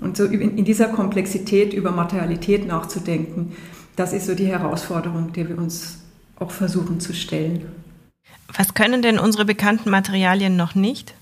Und 0.00 0.16
so 0.16 0.24
in 0.24 0.64
dieser 0.64 0.88
Komplexität 0.88 1.74
über 1.74 1.90
Materialität 1.90 2.66
nachzudenken, 2.66 3.52
das 3.96 4.14
ist 4.14 4.26
so 4.26 4.34
die 4.34 4.46
Herausforderung, 4.46 5.32
die 5.34 5.46
wir 5.46 5.58
uns 5.58 5.98
auch 6.38 6.50
versuchen 6.50 6.98
zu 6.98 7.12
stellen. 7.12 7.66
Was 8.56 8.72
können 8.72 9.02
denn 9.02 9.18
unsere 9.18 9.44
bekannten 9.44 9.90
Materialien 9.90 10.56
noch 10.56 10.74
nicht? 10.74 11.14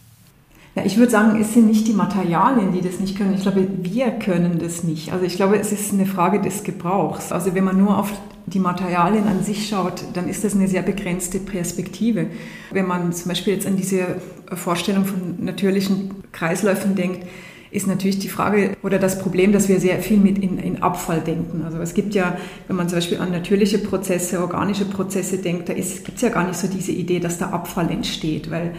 Ja, 0.76 0.84
ich 0.84 0.98
würde 0.98 1.10
sagen, 1.10 1.40
es 1.40 1.54
sind 1.54 1.66
nicht 1.66 1.88
die 1.88 1.94
Materialien, 1.94 2.70
die 2.70 2.82
das 2.82 3.00
nicht 3.00 3.16
können. 3.16 3.34
Ich 3.34 3.42
glaube, 3.42 3.66
wir 3.82 4.10
können 4.10 4.60
das 4.60 4.84
nicht. 4.84 5.12
Also 5.12 5.24
ich 5.24 5.34
glaube, 5.34 5.58
es 5.58 5.72
ist 5.72 5.92
eine 5.92 6.06
Frage 6.06 6.40
des 6.40 6.62
Gebrauchs. 6.62 7.32
Also 7.32 7.54
wenn 7.54 7.64
man 7.64 7.78
nur 7.78 7.98
auf 7.98 8.12
die 8.44 8.60
Materialien 8.60 9.26
an 9.26 9.42
sich 9.42 9.68
schaut, 9.68 10.04
dann 10.14 10.28
ist 10.28 10.44
das 10.44 10.54
eine 10.54 10.68
sehr 10.68 10.82
begrenzte 10.82 11.40
Perspektive. 11.40 12.26
Wenn 12.70 12.86
man 12.86 13.12
zum 13.12 13.30
Beispiel 13.30 13.54
jetzt 13.54 13.66
an 13.66 13.76
diese 13.76 14.20
Vorstellung 14.52 15.04
von 15.04 15.44
natürlichen 15.44 16.22
Kreisläufen 16.32 16.94
denkt, 16.94 17.26
ist 17.70 17.86
natürlich 17.86 18.18
die 18.18 18.28
Frage 18.28 18.76
oder 18.82 18.98
das 18.98 19.18
Problem, 19.18 19.52
dass 19.52 19.68
wir 19.68 19.80
sehr 19.80 19.98
viel 19.98 20.18
mit 20.18 20.38
in, 20.38 20.58
in 20.58 20.82
Abfall 20.82 21.20
denken. 21.20 21.62
Also 21.64 21.78
es 21.78 21.94
gibt 21.94 22.14
ja, 22.14 22.36
wenn 22.68 22.76
man 22.76 22.88
zum 22.88 22.98
Beispiel 22.98 23.18
an 23.18 23.32
natürliche 23.32 23.78
Prozesse, 23.78 24.40
organische 24.40 24.84
Prozesse 24.84 25.38
denkt, 25.38 25.68
da 25.68 25.74
gibt 25.74 26.14
es 26.14 26.22
ja 26.22 26.28
gar 26.28 26.46
nicht 26.46 26.58
so 26.58 26.68
diese 26.68 26.92
Idee, 26.92 27.20
dass 27.20 27.38
da 27.38 27.50
Abfall 27.50 27.90
entsteht, 27.90 28.50
weil 28.50 28.74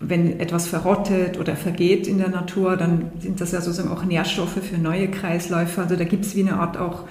wenn 0.00 0.40
etwas 0.40 0.66
verrottet 0.66 1.38
oder 1.38 1.54
vergeht 1.54 2.06
in 2.06 2.18
der 2.18 2.30
Natur, 2.30 2.76
dann 2.76 3.12
sind 3.20 3.40
das 3.40 3.52
ja 3.52 3.60
sozusagen 3.60 3.90
auch 3.90 4.04
Nährstoffe 4.04 4.58
für 4.62 4.78
neue 4.78 5.08
Kreisläufe. 5.08 5.82
Also 5.82 5.96
da 5.96 6.04
gibt 6.04 6.24
es 6.24 6.34
wie 6.34 6.40
eine 6.40 6.54
Art 6.54 6.78
auch 6.78 7.04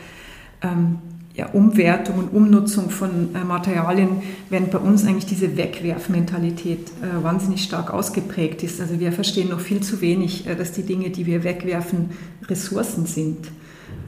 ähm, 0.63 0.97
ja, 1.35 1.47
Umwertung 1.51 2.19
und 2.19 2.33
Umnutzung 2.33 2.89
von 2.89 3.33
äh, 3.33 3.43
Materialien, 3.43 4.21
während 4.49 4.71
bei 4.71 4.77
uns 4.79 5.05
eigentlich 5.05 5.25
diese 5.25 5.55
Wegwerfmentalität 5.55 6.89
äh, 7.01 7.23
wahnsinnig 7.23 7.63
stark 7.63 7.91
ausgeprägt 7.93 8.63
ist. 8.63 8.81
Also 8.81 8.99
wir 8.99 9.11
verstehen 9.11 9.49
noch 9.49 9.59
viel 9.59 9.81
zu 9.81 10.01
wenig, 10.01 10.47
äh, 10.47 10.55
dass 10.55 10.71
die 10.71 10.83
Dinge, 10.83 11.09
die 11.11 11.25
wir 11.25 11.43
wegwerfen, 11.43 12.09
Ressourcen 12.47 13.05
sind, 13.05 13.47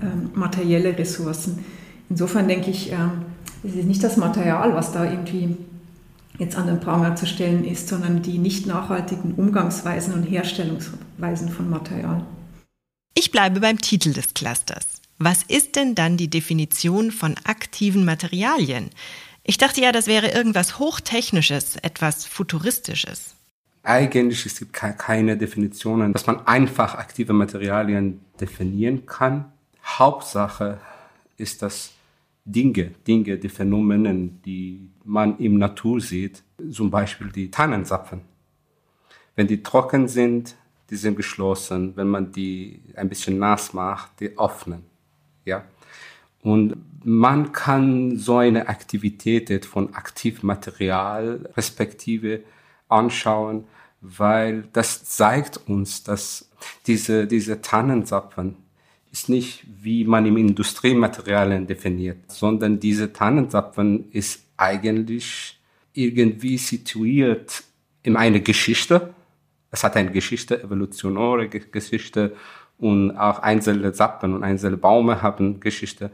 ähm, 0.01 0.31
materielle 0.33 0.97
Ressourcen. 0.97 1.63
Insofern 2.09 2.47
denke 2.47 2.71
ich, 2.71 2.91
ähm, 2.91 3.23
es 3.63 3.75
ist 3.75 3.85
nicht 3.85 4.03
das 4.03 4.17
Material, 4.17 4.73
was 4.73 4.91
da 4.91 5.05
irgendwie 5.05 5.55
jetzt 6.37 6.57
an 6.57 6.67
den 6.67 6.79
Pranger 6.79 7.15
zu 7.15 7.27
stellen 7.27 7.63
ist, 7.63 7.87
sondern 7.87 8.21
die 8.23 8.39
nicht 8.39 8.65
nachhaltigen 8.65 9.35
Umgangsweisen 9.35 10.13
und 10.13 10.23
Herstellungsweisen 10.23 11.49
von 11.49 11.69
Material. 11.69 12.25
Ich 13.13 13.31
bleibe 13.31 13.59
beim 13.59 13.79
Titel 13.79 14.13
des 14.13 14.33
Clusters. 14.33 15.00
Was 15.23 15.43
ist 15.43 15.75
denn 15.75 15.93
dann 15.93 16.17
die 16.17 16.31
Definition 16.31 17.11
von 17.11 17.35
aktiven 17.43 18.05
Materialien? 18.05 18.89
Ich 19.43 19.59
dachte 19.59 19.79
ja, 19.79 19.91
das 19.91 20.07
wäre 20.07 20.31
irgendwas 20.31 20.79
Hochtechnisches, 20.79 21.75
etwas 21.75 22.25
Futuristisches. 22.25 23.35
Eigentlich 23.83 24.47
es 24.47 24.57
gibt 24.57 24.73
keine 24.73 25.37
Definitionen, 25.37 26.11
dass 26.11 26.25
man 26.25 26.47
einfach 26.47 26.95
aktive 26.95 27.33
Materialien 27.33 28.21
definieren 28.39 29.05
kann. 29.05 29.45
Hauptsache 29.85 30.79
ist, 31.37 31.61
dass 31.61 31.91
Dinge, 32.43 32.89
Dinge, 33.05 33.37
die 33.37 33.49
Phänomene, 33.49 34.31
die 34.43 34.89
man 35.03 35.37
im 35.37 35.59
Natur 35.59 36.01
sieht, 36.01 36.41
zum 36.71 36.89
Beispiel 36.89 37.31
die 37.31 37.51
Tannenzapfen. 37.51 38.21
Wenn 39.35 39.45
die 39.45 39.61
trocken 39.61 40.07
sind, 40.07 40.55
die 40.89 40.95
sind 40.95 41.15
geschlossen. 41.15 41.95
Wenn 41.95 42.07
man 42.07 42.31
die 42.31 42.81
ein 42.95 43.07
bisschen 43.07 43.37
nass 43.37 43.71
macht, 43.73 44.19
die 44.19 44.35
öffnen. 44.35 44.89
Ja. 45.45 45.63
Und 46.41 46.75
man 47.03 47.51
kann 47.51 48.17
so 48.17 48.37
eine 48.37 48.67
Aktivität 48.67 49.65
von 49.65 49.93
Aktivmaterial 49.93 51.49
respektive 51.55 52.41
anschauen, 52.87 53.65
weil 54.01 54.63
das 54.73 55.05
zeigt 55.05 55.59
uns, 55.67 56.03
dass 56.03 56.49
diese, 56.87 57.27
diese 57.27 57.61
Tannenzapfen 57.61 58.57
ist 59.11 59.29
nicht, 59.29 59.65
wie 59.81 60.05
man 60.05 60.25
im 60.25 60.37
Industriematerialien 60.37 61.67
definiert, 61.67 62.31
sondern 62.31 62.79
diese 62.79 63.13
Tannenzapfen 63.13 64.09
ist 64.11 64.45
eigentlich 64.57 65.59
irgendwie 65.93 66.57
situiert 66.57 67.63
in 68.03 68.15
eine 68.15 68.41
Geschichte. 68.41 69.13
Es 69.69 69.83
hat 69.83 69.97
eine 69.97 70.11
Geschichte, 70.11 70.63
evolutionäre 70.63 71.49
Geschichte 71.49 72.35
und 72.81 73.15
auch 73.15 73.39
einzelne 73.39 73.93
Sappen 73.93 74.33
und 74.33 74.43
einzelne 74.43 74.75
Bäume 74.75 75.21
haben 75.21 75.59
Geschichte. 75.59 76.11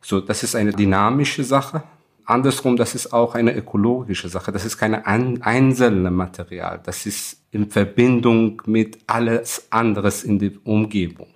So, 0.00 0.20
das 0.20 0.42
ist 0.42 0.56
eine 0.56 0.72
dynamische 0.72 1.44
Sache. 1.44 1.82
Andersrum, 2.24 2.76
das 2.76 2.94
ist 2.94 3.12
auch 3.12 3.34
eine 3.34 3.54
ökologische 3.54 4.28
Sache. 4.28 4.50
Das 4.50 4.64
ist 4.64 4.78
keine 4.78 5.06
einzelne 5.06 6.10
Material. 6.10 6.80
Das 6.82 7.06
ist 7.06 7.42
in 7.52 7.70
Verbindung 7.70 8.62
mit 8.66 8.98
alles 9.06 9.68
anderes 9.70 10.24
in 10.24 10.38
der 10.38 10.52
Umgebung. 10.64 11.28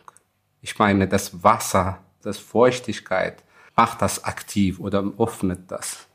Ich 0.62 0.78
meine, 0.78 1.06
das 1.06 1.44
Wasser, 1.44 1.98
das 2.22 2.38
Feuchtigkeit 2.38 3.44
macht 3.76 4.02
das 4.02 4.24
aktiv 4.24 4.80
oder 4.80 5.04
öffnet 5.18 5.70
das. 5.70 6.06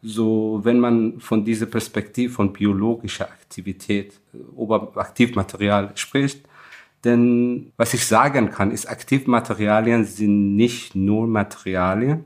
So, 0.00 0.60
wenn 0.62 0.78
man 0.78 1.20
von 1.20 1.44
dieser 1.44 1.66
Perspektive 1.66 2.32
von 2.32 2.52
biologischer 2.52 3.24
Aktivität 3.24 4.20
über 4.32 4.96
Aktivmaterial 4.96 5.90
spricht, 5.96 6.46
denn 7.04 7.72
was 7.76 7.94
ich 7.94 8.06
sagen 8.06 8.50
kann, 8.50 8.70
ist, 8.70 8.86
Aktivmaterialien 8.86 10.04
sind 10.04 10.56
nicht 10.56 10.94
nur 10.94 11.26
Materialien, 11.26 12.24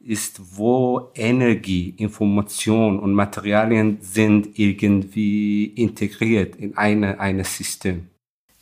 ist 0.00 0.40
wo 0.56 1.10
Energie, 1.14 1.94
Information 1.96 3.00
und 3.00 3.12
Materialien 3.14 3.98
sind 4.00 4.58
irgendwie 4.58 5.64
integriert 5.66 6.56
in 6.56 6.76
eine, 6.76 7.44
System. 7.44 8.08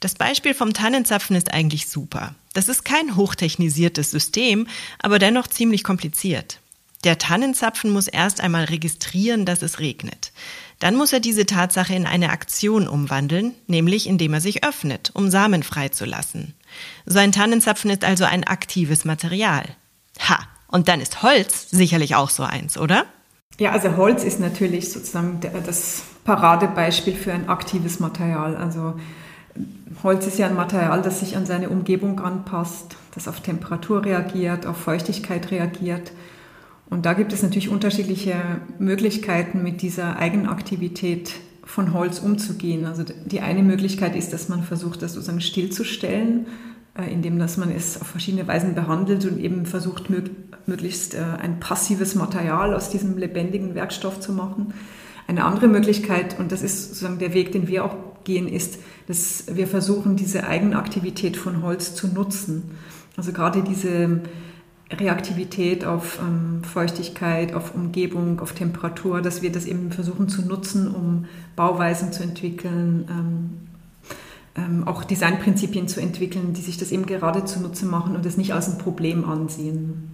Das 0.01 0.15
Beispiel 0.15 0.55
vom 0.55 0.73
Tannenzapfen 0.73 1.37
ist 1.37 1.53
eigentlich 1.53 1.89
super. 1.89 2.35
Das 2.55 2.69
ist 2.69 2.85
kein 2.85 3.17
hochtechnisiertes 3.17 4.11
System, 4.11 4.67
aber 4.99 5.19
dennoch 5.19 5.47
ziemlich 5.47 5.85
kompliziert. 5.85 6.61
Der 7.05 7.19
Tannenzapfen 7.19 7.91
muss 7.93 8.09
erst 8.09 8.41
einmal 8.41 8.65
registrieren, 8.65 9.45
dass 9.45 9.61
es 9.61 9.81
regnet. 9.81 10.33
Dann 10.79 10.97
muss 10.97 11.13
er 11.13 11.21
diese 11.21 11.47
Tatsache 11.47 11.95
in 11.95 12.07
eine 12.07 12.31
Aktion 12.31 12.89
umwandeln, 12.89 13.55
nämlich 13.67 14.07
indem 14.07 14.35
er 14.35 14.41
sich 14.41 14.65
öffnet, 14.65 15.11
um 15.15 15.31
Samen 15.31 15.63
freizulassen. 15.63 16.55
So 17.07 17.19
ein 17.19 17.33
Tannenzapfen 17.33 17.91
ist 17.91 18.05
also 18.05 18.25
ein 18.25 18.45
aktives 18.45 19.05
Material. 19.05 19.65
Ha, 20.29 20.39
und 20.69 20.89
dann 20.89 21.01
ist 21.01 21.23
Holz 21.23 21.71
sicherlich 21.71 22.17
auch 22.17 22.31
so 22.31 22.43
eins, 22.43 22.77
oder? 22.77 23.07
Ja, 23.59 23.71
also 23.71 23.97
Holz 23.97 24.25
ist 24.25 24.41
natürlich 24.41 24.93
sozusagen 24.93 25.41
das 25.65 26.03
Paradebeispiel 26.25 27.15
für 27.15 27.33
ein 27.33 27.49
aktives 27.49 28.01
Material. 28.01 28.57
Also 28.57 28.99
Holz 30.03 30.27
ist 30.27 30.39
ja 30.39 30.49
ein 30.49 30.57
Material, 30.57 31.03
das 31.03 31.21
sich 31.21 31.37
an 31.37 31.47
seine 31.47 31.69
Umgebung 31.69 32.19
anpasst, 32.19 32.97
das 33.15 33.29
auf 33.29 33.41
Temperatur 33.41 34.05
reagiert, 34.05 34.67
auf 34.67 34.77
Feuchtigkeit 34.77 35.53
reagiert. 35.53 36.11
Und 36.95 37.07
da 37.07 37.15
gibt 37.15 37.33
es 37.33 37.43
natürlich 37.43 37.71
unterschiedliche 37.71 38.37
Möglichkeiten, 38.79 39.65
mit 39.65 39.83
dieser 39.83 40.17
Eigenaktivität 40.17 41.33
von 41.65 41.93
Holz 41.93 42.21
umzugehen. 42.21 42.85
Also 42.85 43.03
die 43.25 43.41
eine 43.41 43.65
Möglichkeit 43.65 44.15
ist, 44.15 44.33
dass 44.33 44.49
man 44.49 44.63
versucht, 44.63 45.03
das 45.03 45.15
sozusagen 45.15 45.41
stillzustellen, 45.41 46.47
äh, 46.97 47.13
indem 47.13 47.41
dass 47.41 47.57
man 47.57 47.73
es 47.73 48.01
auf 48.01 48.07
verschiedene 48.07 48.47
Weisen 48.47 48.77
behandelt 48.77 49.25
und 49.25 49.41
eben 49.41 49.67
versucht, 49.67 50.05
möglichst 50.67 51.15
äh, 51.15 51.25
ein 51.43 51.59
passives 51.59 52.15
Material 52.15 52.73
aus 52.73 52.91
diesem 52.91 53.19
lebendigen 53.19 53.75
Werkstoff 53.75 54.21
zu 54.21 54.33
machen. 54.33 54.73
Eine 55.27 55.47
andere 55.47 55.67
Möglichkeit, 55.67 56.39
und 56.39 56.53
das 56.53 56.63
ist 56.63 56.91
sozusagen 56.91 57.19
der 57.19 57.35
Weg, 57.35 57.51
den 57.51 57.67
wir 57.67 57.87
auch 57.87 57.97
gehen, 58.23 58.47
ist, 58.47 58.79
dass 59.09 59.47
wir 59.53 59.67
versuchen, 59.67 60.15
diese 60.15 60.47
Eigenaktivität 60.47 61.37
von 61.37 61.61
Holz 61.61 61.97
zu 61.97 62.07
nutzen. 62.07 62.71
Also 63.17 63.33
gerade 63.33 63.65
diese 63.65 64.21
Reaktivität 65.01 65.85
auf 65.85 66.19
ähm, 66.21 66.63
Feuchtigkeit, 66.65 67.55
auf 67.55 67.75
Umgebung, 67.75 68.41
auf 68.41 68.53
Temperatur, 68.53 69.23
dass 69.23 69.43
wir 69.43 69.53
das 69.53 69.67
eben 69.67 69.93
versuchen 69.93 70.29
zu 70.29 70.43
nutzen, 70.43 70.95
um 70.95 71.27
Bauweisen 71.57 72.13
zu 72.13 72.23
entwickeln, 72.23 73.07
ähm, 73.11 73.51
ähm, 74.57 74.87
auch 74.87 75.05
Designprinzipien 75.05 75.89
zu 75.89 76.01
entwickeln, 76.01 76.53
die 76.53 76.63
sich 76.63 76.77
das 76.77 76.93
eben 76.93 77.07
gerade 77.07 77.45
zunutze 77.45 77.87
machen 77.87 78.17
und 78.17 78.25
es 78.27 78.37
nicht 78.37 78.55
als 78.55 78.69
ein 78.69 78.79
Problem 78.79 79.29
ansehen. 79.29 80.13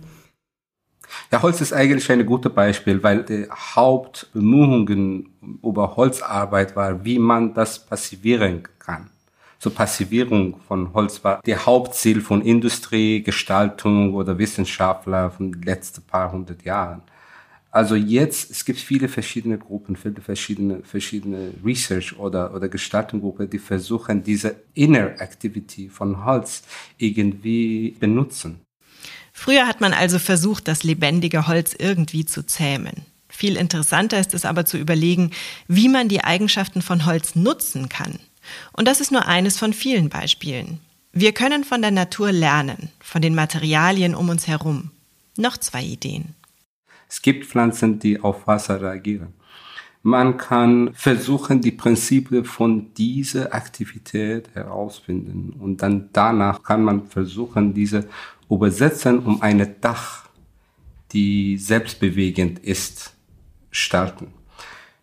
Ja, 1.32 1.42
Holz 1.42 1.60
ist 1.60 1.72
eigentlich 1.72 2.10
ein 2.10 2.26
gutes 2.26 2.52
Beispiel, 2.52 3.02
weil 3.02 3.22
die 3.22 3.46
Hauptbemühungen 3.50 5.28
über 5.62 5.96
Holzarbeit 5.96 6.74
war, 6.74 7.04
wie 7.04 7.18
man 7.18 7.54
das 7.54 7.86
passivieren 7.86 8.64
kann. 8.78 9.10
Zur 9.60 9.74
Passivierung 9.74 10.58
von 10.66 10.94
Holz 10.94 11.22
war 11.22 11.42
die 11.44 11.54
Hauptziel 11.54 12.22
von 12.22 12.40
Industrie, 12.40 13.22
Gestaltung 13.22 14.14
oder 14.14 14.38
Wissenschaftler 14.38 15.30
von 15.30 15.52
den 15.52 15.60
letzten 15.60 16.00
paar 16.00 16.32
hundert 16.32 16.64
Jahren. 16.64 17.02
Also 17.70 17.94
jetzt, 17.94 18.50
es 18.50 18.64
gibt 18.64 18.80
viele 18.80 19.06
verschiedene 19.06 19.58
Gruppen, 19.58 19.96
viele 19.96 20.22
verschiedene, 20.22 20.82
verschiedene 20.82 21.52
Research 21.62 22.18
oder, 22.18 22.54
oder 22.54 22.70
Gestaltungsgruppen, 22.70 23.50
die 23.50 23.58
versuchen, 23.58 24.22
diese 24.22 24.56
Inner 24.72 25.20
Activity 25.20 25.90
von 25.90 26.24
Holz 26.24 26.62
irgendwie 26.96 27.96
benutzen. 28.00 28.62
Früher 29.34 29.68
hat 29.68 29.82
man 29.82 29.92
also 29.92 30.18
versucht, 30.18 30.68
das 30.68 30.84
lebendige 30.84 31.46
Holz 31.48 31.76
irgendwie 31.78 32.24
zu 32.24 32.46
zähmen. 32.46 33.04
Viel 33.28 33.56
interessanter 33.56 34.18
ist 34.18 34.32
es 34.32 34.46
aber 34.46 34.64
zu 34.64 34.78
überlegen, 34.78 35.32
wie 35.68 35.90
man 35.90 36.08
die 36.08 36.24
Eigenschaften 36.24 36.80
von 36.80 37.04
Holz 37.04 37.36
nutzen 37.36 37.90
kann. 37.90 38.18
Und 38.72 38.88
das 38.88 39.00
ist 39.00 39.12
nur 39.12 39.26
eines 39.26 39.58
von 39.58 39.72
vielen 39.72 40.08
Beispielen. 40.08 40.80
Wir 41.12 41.32
können 41.32 41.64
von 41.64 41.82
der 41.82 41.90
Natur 41.90 42.30
lernen, 42.32 42.90
von 43.00 43.20
den 43.20 43.34
Materialien 43.34 44.14
um 44.14 44.28
uns 44.28 44.46
herum. 44.46 44.90
Noch 45.36 45.56
zwei 45.56 45.82
Ideen. 45.82 46.34
Es 47.08 47.20
gibt 47.22 47.46
Pflanzen, 47.46 47.98
die 47.98 48.20
auf 48.20 48.46
Wasser 48.46 48.80
reagieren. 48.80 49.34
Man 50.02 50.38
kann 50.38 50.94
versuchen, 50.94 51.60
die 51.60 51.72
Prinzipien 51.72 52.44
von 52.44 52.94
dieser 52.94 53.52
Aktivität 53.52 54.48
herausfinden 54.54 55.52
und 55.58 55.82
dann 55.82 56.08
danach 56.12 56.62
kann 56.62 56.82
man 56.82 57.06
versuchen, 57.06 57.74
diese 57.74 58.08
übersetzen, 58.48 59.18
um 59.18 59.42
eine 59.42 59.66
Dach, 59.66 60.28
die 61.12 61.58
selbstbewegend 61.58 62.60
ist, 62.60 63.14
starten. 63.70 64.32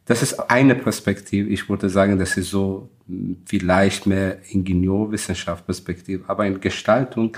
Das 0.08 0.24
ist 0.24 0.40
eine 0.50 0.74
Perspektive. 0.74 1.50
Ich 1.50 1.70
würde 1.70 1.90
sagen, 1.90 2.18
das 2.18 2.36
ist 2.38 2.50
so 2.50 2.90
hm, 3.08 3.38
vielleicht 3.46 4.08
mehr 4.08 4.40
Ingenieurwissenschaft 4.50 5.66
Perspektive, 5.66 6.24
aber 6.28 6.46
in 6.46 6.60
Gestaltung 6.60 7.38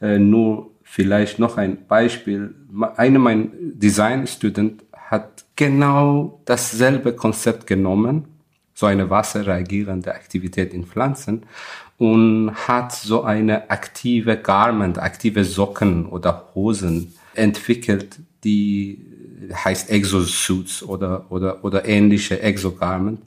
äh, 0.00 0.18
nur 0.18 0.72
Vielleicht 0.94 1.38
noch 1.38 1.56
ein 1.56 1.86
Beispiel. 1.86 2.54
Eine 2.96 3.18
mein 3.18 3.50
Design-Student 3.78 4.84
hat 4.92 5.46
genau 5.56 6.42
dasselbe 6.44 7.14
Konzept 7.14 7.66
genommen, 7.66 8.26
so 8.74 8.84
eine 8.84 9.08
wasserreagierende 9.08 10.14
Aktivität 10.14 10.74
in 10.74 10.84
Pflanzen 10.84 11.46
und 11.96 12.52
hat 12.68 12.92
so 12.92 13.22
eine 13.22 13.70
aktive 13.70 14.36
Garment, 14.36 14.98
aktive 14.98 15.44
Socken 15.44 16.04
oder 16.04 16.50
Hosen 16.54 17.14
entwickelt, 17.32 18.18
die 18.44 19.11
heißt 19.52 19.90
Exosuits 19.90 20.82
oder, 20.82 21.26
oder, 21.30 21.64
oder 21.64 21.86
ähnliche 21.86 22.40
Exogarment, 22.40 23.20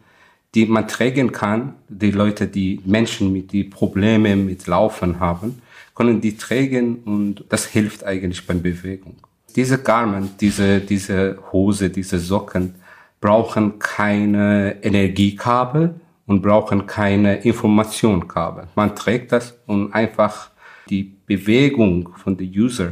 die 0.53 0.65
man 0.65 0.88
tragen 0.88 1.31
kann, 1.31 1.75
die 1.89 2.12
Leute, 2.12 2.48
die 2.48 2.79
Menschen 2.86 3.34
mit 3.34 3.51
die 3.51 3.63
Probleme 3.63 4.36
mit 4.36 4.67
Laufen 4.67 5.19
haben 5.19 5.62
können 5.95 6.19
die 6.22 6.36
tragen 6.36 6.98
und 7.05 7.45
das 7.50 7.65
hilft 7.65 8.03
eigentlich 8.03 8.45
beim 8.45 8.62
Bewegung. 8.62 9.15
Diese 9.55 9.81
Garment, 9.81 10.41
diese, 10.41 10.81
diese 10.81 11.39
Hose, 11.51 11.89
diese 11.89 12.19
Socken 12.19 12.75
brauchen 13.22 13.79
keine 13.79 14.84
Energiekabel 14.84 15.95
und 16.27 16.41
brauchen 16.41 16.86
keine 16.86 17.38
Informationskabel. 17.38 18.67
Man 18.75 18.93
trägt 18.95 19.31
das 19.31 19.57
und 19.65 19.93
einfach 19.93 20.51
die 20.89 21.15
Bewegung 21.25 22.10
von 22.17 22.36
der 22.36 22.48
User 22.48 22.91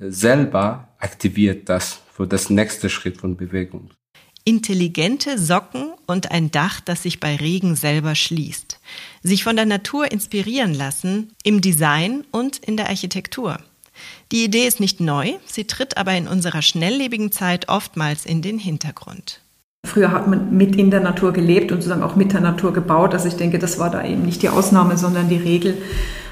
selber 0.00 0.88
aktiviert 0.98 1.68
das 1.68 2.02
für 2.18 2.26
das 2.26 2.50
nächste 2.50 2.90
Schritt 2.90 3.16
von 3.16 3.36
Bewegung. 3.36 3.90
Intelligente 4.44 5.38
Socken 5.38 5.92
und 6.08 6.32
ein 6.32 6.50
Dach, 6.50 6.80
das 6.80 7.04
sich 7.04 7.20
bei 7.20 7.36
Regen 7.36 7.76
selber 7.76 8.16
schließt. 8.16 8.80
Sich 9.22 9.44
von 9.44 9.54
der 9.54 9.66
Natur 9.66 10.10
inspirieren 10.10 10.74
lassen 10.74 11.30
im 11.44 11.60
Design 11.60 12.24
und 12.32 12.58
in 12.58 12.76
der 12.76 12.88
Architektur. 12.88 13.58
Die 14.32 14.44
Idee 14.44 14.66
ist 14.66 14.80
nicht 14.80 14.98
neu, 14.98 15.34
sie 15.46 15.68
tritt 15.68 15.96
aber 15.96 16.12
in 16.14 16.26
unserer 16.26 16.60
schnelllebigen 16.60 17.30
Zeit 17.30 17.68
oftmals 17.68 18.26
in 18.26 18.42
den 18.42 18.58
Hintergrund. 18.58 19.40
Früher 19.86 20.10
hat 20.10 20.26
man 20.26 20.56
mit 20.56 20.74
in 20.74 20.90
der 20.90 21.00
Natur 21.00 21.32
gelebt 21.32 21.70
und 21.70 21.82
sozusagen 21.82 22.02
auch 22.02 22.16
mit 22.16 22.32
der 22.32 22.40
Natur 22.40 22.72
gebaut. 22.72 23.14
Also 23.14 23.28
ich 23.28 23.36
denke, 23.36 23.60
das 23.60 23.78
war 23.78 23.90
da 23.90 24.04
eben 24.04 24.22
nicht 24.22 24.42
die 24.42 24.48
Ausnahme, 24.48 24.98
sondern 24.98 25.28
die 25.28 25.36
Regel. 25.36 25.80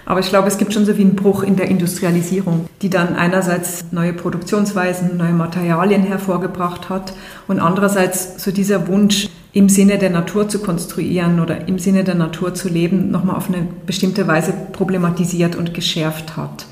Aber 0.06 0.20
ich 0.20 0.28
glaube, 0.28 0.46
es 0.46 0.56
gibt 0.56 0.72
schon 0.72 0.86
so 0.86 0.96
wie 0.96 1.02
einen 1.02 1.16
Bruch 1.16 1.42
in 1.42 1.56
der 1.56 1.68
Industrialisierung, 1.68 2.66
die 2.80 2.88
dann 2.88 3.16
einerseits 3.16 3.86
neue 3.90 4.12
Produktionsweisen, 4.12 5.16
neue 5.16 5.32
Materialien 5.32 6.04
hervorgebracht 6.04 6.88
hat 6.88 7.12
und 7.48 7.58
andererseits 7.58 8.42
so 8.42 8.52
dieser 8.52 8.86
Wunsch, 8.86 9.28
im 9.52 9.70
Sinne 9.70 9.96
der 9.96 10.10
Natur 10.10 10.50
zu 10.50 10.58
konstruieren 10.58 11.40
oder 11.40 11.66
im 11.66 11.78
Sinne 11.78 12.04
der 12.04 12.14
Natur 12.14 12.54
zu 12.54 12.68
leben, 12.68 13.10
nochmal 13.10 13.36
auf 13.36 13.48
eine 13.48 13.66
bestimmte 13.86 14.28
Weise 14.28 14.52
problematisiert 14.72 15.56
und 15.56 15.72
geschärft 15.72 16.36
hat. 16.36 16.66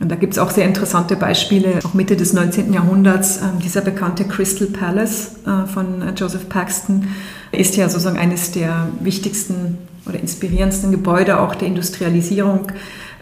Und 0.00 0.10
da 0.10 0.16
gibt 0.16 0.32
es 0.32 0.38
auch 0.38 0.50
sehr 0.50 0.64
interessante 0.64 1.14
Beispiele, 1.14 1.78
auch 1.84 1.92
Mitte 1.92 2.16
des 2.16 2.32
19. 2.32 2.72
Jahrhunderts. 2.72 3.38
Äh, 3.38 3.62
dieser 3.62 3.82
bekannte 3.82 4.24
Crystal 4.24 4.66
Palace 4.66 5.36
äh, 5.46 5.66
von 5.66 6.02
Joseph 6.16 6.48
Paxton 6.48 7.06
ist 7.52 7.76
ja 7.76 7.86
sozusagen 7.88 8.18
eines 8.18 8.50
der 8.50 8.88
wichtigsten 9.00 9.76
oder 10.08 10.18
inspirierendsten 10.20 10.90
Gebäude 10.90 11.40
auch 11.40 11.54
der 11.54 11.68
Industrialisierung. 11.68 12.68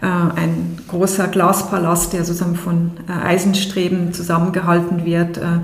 Äh, 0.05 0.07
ein 0.07 0.79
großer 0.89 1.29
Glaspalast, 1.29 2.13
der 2.13 2.25
sozusagen 2.25 2.57
von 2.57 2.91
äh, 3.09 3.27
Eisenstreben 3.27 4.13
zusammengehalten 4.13 5.07
wird. 5.07 5.39
Äh, 5.39 5.61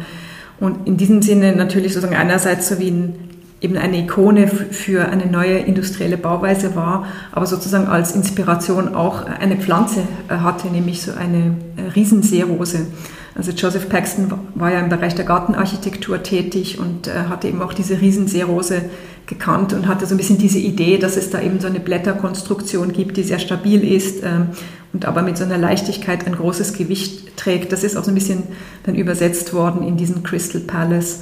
und 0.61 0.87
in 0.87 0.97
diesem 0.97 1.21
Sinne 1.21 1.55
natürlich 1.55 1.93
sozusagen 1.93 2.17
einerseits 2.17 2.69
so 2.69 2.79
wie 2.79 2.91
ein, 2.91 3.15
eben 3.61 3.77
eine 3.77 3.99
Ikone 3.99 4.49
für 4.49 5.09
eine 5.09 5.27
neue 5.27 5.59
industrielle 5.59 6.17
Bauweise 6.17 6.75
war, 6.75 7.07
aber 7.33 7.45
sozusagen 7.45 7.89
als 7.89 8.13
Inspiration 8.13 8.95
auch 8.95 9.27
eine 9.27 9.57
Pflanze 9.57 10.05
hatte, 10.29 10.69
nämlich 10.69 11.03
so 11.03 11.13
eine 11.13 11.57
Riesenseerose. 11.95 12.87
Also 13.35 13.53
Joseph 13.53 13.89
Paxton 13.89 14.33
war 14.55 14.73
ja 14.73 14.81
im 14.81 14.89
Bereich 14.89 15.15
der 15.15 15.25
Gartenarchitektur 15.25 16.23
tätig 16.23 16.79
und 16.79 17.09
hatte 17.15 17.47
eben 17.47 17.63
auch 17.63 17.73
diese 17.73 18.01
Riesenseerose 18.01 18.83
gekannt 19.31 19.73
und 19.73 19.87
hatte 19.89 20.05
so 20.05 20.15
ein 20.15 20.19
bisschen 20.19 20.37
diese 20.37 20.59
Idee, 20.59 20.99
dass 20.99 21.17
es 21.17 21.31
da 21.31 21.41
eben 21.41 21.61
so 21.61 21.69
eine 21.69 21.81
Blätterkonstruktion 21.81 22.93
gibt, 22.93 23.17
die 23.17 23.23
sehr 23.23 23.39
stabil 23.39 23.83
ist 23.83 24.23
ähm, 24.23 24.49
und 24.93 25.07
aber 25.07 25.23
mit 25.23 25.39
so 25.39 25.45
einer 25.45 25.57
Leichtigkeit 25.57 26.27
ein 26.27 26.35
großes 26.35 26.75
Gewicht 26.75 27.37
trägt. 27.37 27.73
Das 27.73 27.85
ist 27.85 27.97
auch 27.97 28.05
so 28.05 28.11
ein 28.11 28.15
bisschen 28.15 28.43
dann 28.85 28.97
übersetzt 28.97 29.55
worden 29.55 29.87
in 29.87 29.97
diesen 29.97 30.23
Crystal 30.23 30.61
Palace. 30.61 31.21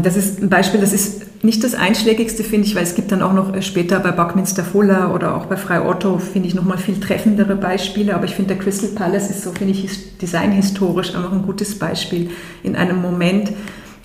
Das 0.00 0.16
ist 0.16 0.40
ein 0.42 0.50
Beispiel, 0.50 0.80
das 0.80 0.92
ist 0.92 1.22
nicht 1.42 1.64
das 1.64 1.74
einschlägigste, 1.74 2.44
finde 2.44 2.68
ich, 2.68 2.76
weil 2.76 2.84
es 2.84 2.94
gibt 2.94 3.10
dann 3.10 3.20
auch 3.20 3.32
noch 3.32 3.54
äh, 3.54 3.62
später 3.62 3.98
bei 3.98 4.12
Buckminster 4.12 4.62
Fuller 4.62 5.12
oder 5.12 5.34
auch 5.34 5.46
bei 5.46 5.56
Frei 5.56 5.84
Otto, 5.84 6.18
finde 6.18 6.48
ich, 6.48 6.54
nochmal 6.54 6.78
viel 6.78 7.00
treffendere 7.00 7.56
Beispiele. 7.56 8.14
Aber 8.14 8.24
ich 8.24 8.34
finde, 8.36 8.54
der 8.54 8.62
Crystal 8.62 8.90
Palace 8.90 9.30
ist 9.30 9.42
so, 9.42 9.50
finde 9.50 9.72
ich, 9.72 10.18
designhistorisch 10.18 11.14
einfach 11.14 11.32
ein 11.32 11.42
gutes 11.42 11.78
Beispiel 11.78 12.30
in 12.62 12.76
einem 12.76 13.02
Moment, 13.02 13.52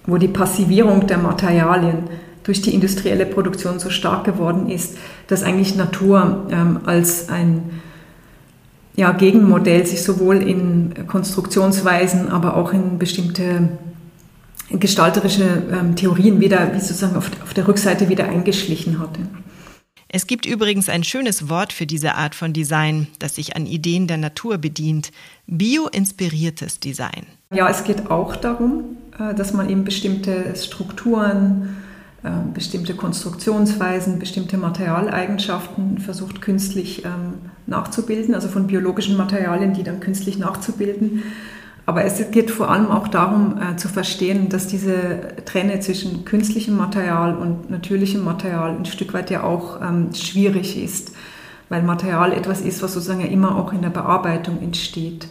wo 0.08 0.17
die 0.17 0.28
Passivierung 0.28 1.06
der 1.06 1.19
Materialien 1.19 2.06
durch 2.43 2.62
die 2.62 2.73
industrielle 2.73 3.26
Produktion 3.26 3.78
so 3.78 3.89
stark 3.89 4.23
geworden 4.23 4.69
ist, 4.69 4.97
dass 5.28 5.43
eigentlich 5.43 5.76
Natur 5.76 6.47
ähm, 6.50 6.80
als 6.86 7.30
ein 7.30 7.82
ja, 8.95 9.12
Gegenmodell 9.12 9.86
sich 9.86 10.02
sowohl 10.02 10.38
in 10.38 11.06
Konstruktionsweisen, 11.08 12.30
aber 12.30 12.56
auch 12.56 12.73
in 12.73 12.97
bestimmte 12.97 13.69
gestalterische 14.70 15.64
ähm, 15.72 15.96
Theorien 15.96 16.40
wieder, 16.40 16.74
wie 16.74 16.80
sozusagen 16.80 17.16
auf, 17.16 17.30
auf 17.44 17.54
der 17.54 17.68
Rückseite 17.68 18.10
wieder 18.10 18.28
eingeschlichen 18.28 19.00
hatte. 19.00 19.22
Es 20.10 20.26
gibt 20.26 20.46
übrigens 20.46 20.88
ein 20.88 21.04
schönes 21.04 21.50
Wort 21.50 21.74
für 21.74 21.86
diese 21.86 22.16
Art 22.16 22.34
von 22.34 22.54
Design, 22.54 23.08
das 23.20 23.36
sich 23.36 23.56
an 23.56 23.66
Ideen 23.66 24.08
der 24.08 24.18
Natur 24.18 24.58
bedient. 24.58 25.12
Bio-inspiriertes 25.48 26.80
Design. 26.80 27.26
Ja, 27.54 27.70
es 27.70 27.84
geht 27.84 28.10
auch 28.10 28.36
darum, 28.36 28.98
äh, 29.20 29.34
dass 29.34 29.54
man 29.54 29.70
eben 29.70 29.84
bestimmte 29.84 30.56
Strukturen, 30.56 31.78
ähm, 32.24 32.54
bestimmte 32.54 32.94
Konstruktionsweisen, 32.94 34.18
bestimmte 34.18 34.58
Materialeigenschaften 34.58 36.00
versucht 36.00 36.42
künstlich 36.42 37.04
ähm, 37.04 37.52
nachzubilden, 37.66 38.34
also 38.34 38.48
von 38.48 38.68
biologischen 38.68 39.18
Materialien, 39.18 39.74
die 39.74 39.84
dann 39.84 40.00
künstlich 40.00 40.38
nachzubilden. 40.38 41.24
Aber 41.88 42.04
es 42.04 42.21
geht 42.32 42.52
vor 42.52 42.69
allem 42.69 42.91
auch 42.91 43.08
darum 43.08 43.62
äh, 43.62 43.78
zu 43.78 43.88
verstehen, 43.88 44.50
dass 44.50 44.67
diese 44.67 45.21
Trenne 45.45 45.80
zwischen 45.80 46.26
künstlichem 46.26 46.76
Material 46.76 47.38
und 47.38 47.69
natürlichem 47.69 48.26
Material 48.26 48.76
ein 48.76 48.86
Stück 48.86 49.13
weit 49.13 49.32
ja 49.32 49.43
auch 49.43 49.82
ähm, 49.82 50.13
schwierig 50.13 50.78
ist, 50.84 51.13
weil 51.69 51.82
Material 51.84 52.34
etwas 52.34 52.60
ist, 52.60 52.84
was 52.84 52.93
sozusagen 52.93 53.21
ja 53.21 53.28
immer 53.28 53.56
auch 53.56 53.71
in 53.71 53.82
der 53.82 53.89
Bearbeitung 53.89 54.62
entsteht. 54.62 55.30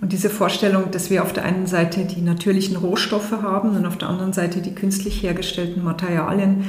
Und 0.00 0.12
diese 0.12 0.30
Vorstellung, 0.30 0.92
dass 0.92 1.10
wir 1.10 1.24
auf 1.24 1.32
der 1.32 1.44
einen 1.44 1.66
Seite 1.66 2.04
die 2.04 2.20
natürlichen 2.20 2.76
Rohstoffe 2.76 3.32
haben 3.42 3.70
und 3.70 3.84
auf 3.84 3.98
der 3.98 4.08
anderen 4.08 4.32
Seite 4.32 4.60
die 4.60 4.76
künstlich 4.76 5.24
hergestellten 5.24 5.82
Materialien, 5.82 6.66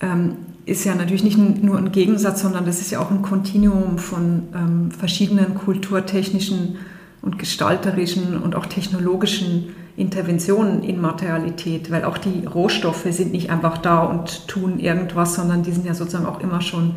ähm, 0.00 0.36
ist 0.64 0.86
ja 0.86 0.94
natürlich 0.94 1.24
nicht 1.24 1.36
nur 1.36 1.76
ein 1.76 1.92
Gegensatz, 1.92 2.40
sondern 2.40 2.64
das 2.64 2.80
ist 2.80 2.90
ja 2.90 3.00
auch 3.00 3.10
ein 3.10 3.20
Kontinuum 3.20 3.98
von 3.98 4.44
ähm, 4.54 4.90
verschiedenen 4.92 5.56
kulturtechnischen 5.56 6.78
und 7.22 7.38
gestalterischen 7.38 8.36
und 8.36 8.54
auch 8.56 8.66
technologischen 8.66 9.74
Interventionen 9.96 10.82
in 10.82 11.00
Materialität, 11.00 11.90
weil 11.90 12.04
auch 12.04 12.18
die 12.18 12.44
Rohstoffe 12.46 13.06
sind 13.10 13.32
nicht 13.32 13.50
einfach 13.50 13.78
da 13.78 14.02
und 14.02 14.48
tun 14.48 14.78
irgendwas, 14.78 15.34
sondern 15.34 15.62
die 15.62 15.72
sind 15.72 15.86
ja 15.86 15.94
sozusagen 15.94 16.26
auch 16.26 16.40
immer 16.40 16.60
schon 16.60 16.96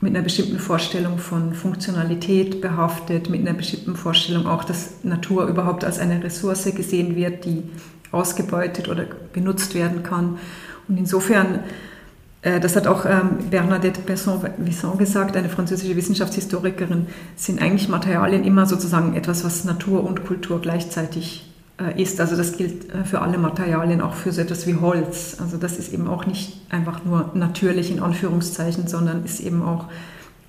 mit 0.00 0.14
einer 0.14 0.24
bestimmten 0.24 0.58
Vorstellung 0.58 1.18
von 1.18 1.54
Funktionalität 1.54 2.60
behaftet, 2.60 3.30
mit 3.30 3.40
einer 3.40 3.56
bestimmten 3.56 3.94
Vorstellung 3.94 4.46
auch, 4.46 4.64
dass 4.64 5.04
Natur 5.04 5.46
überhaupt 5.46 5.84
als 5.84 6.00
eine 6.00 6.22
Ressource 6.22 6.64
gesehen 6.74 7.14
wird, 7.14 7.44
die 7.44 7.62
ausgebeutet 8.10 8.88
oder 8.88 9.06
benutzt 9.32 9.74
werden 9.74 10.02
kann. 10.02 10.38
Und 10.88 10.98
insofern, 10.98 11.60
das 12.42 12.74
hat 12.74 12.88
auch 12.88 13.06
ähm, 13.06 13.50
Bernadette 13.50 14.00
Besson-Visson 14.00 14.98
gesagt, 14.98 15.36
eine 15.36 15.48
französische 15.48 15.94
Wissenschaftshistorikerin, 15.96 17.06
sind 17.36 17.62
eigentlich 17.62 17.88
Materialien 17.88 18.44
immer 18.44 18.66
sozusagen 18.66 19.14
etwas, 19.14 19.44
was 19.44 19.64
Natur 19.64 20.02
und 20.04 20.24
Kultur 20.24 20.60
gleichzeitig 20.60 21.52
äh, 21.80 22.02
ist. 22.02 22.20
Also 22.20 22.36
das 22.36 22.56
gilt 22.56 22.92
äh, 22.92 23.04
für 23.04 23.20
alle 23.20 23.38
Materialien, 23.38 24.00
auch 24.00 24.14
für 24.14 24.32
so 24.32 24.40
etwas 24.40 24.66
wie 24.66 24.74
Holz. 24.74 25.36
Also 25.40 25.56
das 25.56 25.78
ist 25.78 25.92
eben 25.92 26.08
auch 26.08 26.26
nicht 26.26 26.60
einfach 26.68 27.04
nur 27.04 27.30
natürlich 27.34 27.90
in 27.90 28.00
Anführungszeichen, 28.00 28.88
sondern 28.88 29.24
ist 29.24 29.40
eben 29.40 29.62
auch 29.62 29.86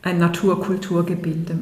ein 0.01 0.17
Naturkulturgebilde. 0.17 1.59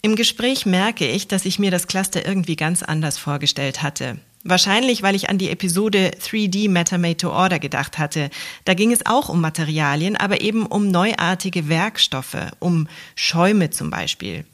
Im 0.00 0.16
Gespräch 0.16 0.64
merke 0.64 1.06
ich, 1.06 1.28
dass 1.28 1.44
ich 1.44 1.58
mir 1.58 1.70
das 1.70 1.86
Cluster 1.86 2.26
irgendwie 2.26 2.56
ganz 2.56 2.82
anders 2.82 3.18
vorgestellt 3.18 3.82
hatte. 3.82 4.16
Wahrscheinlich, 4.44 5.02
weil 5.02 5.16
ich 5.16 5.28
an 5.28 5.38
die 5.38 5.50
Episode 5.50 6.12
3D 6.22 6.70
Matter 6.70 6.98
Made 6.98 7.16
to 7.16 7.30
Order 7.30 7.58
gedacht 7.58 7.98
hatte. 7.98 8.30
Da 8.64 8.74
ging 8.74 8.92
es 8.92 9.04
auch 9.04 9.28
um 9.28 9.40
Materialien, 9.40 10.16
aber 10.16 10.40
eben 10.40 10.64
um 10.64 10.90
neuartige 10.90 11.68
Werkstoffe, 11.68 12.36
um 12.60 12.88
Schäume 13.16 13.70
zum 13.70 13.90
Beispiel. 13.90 14.44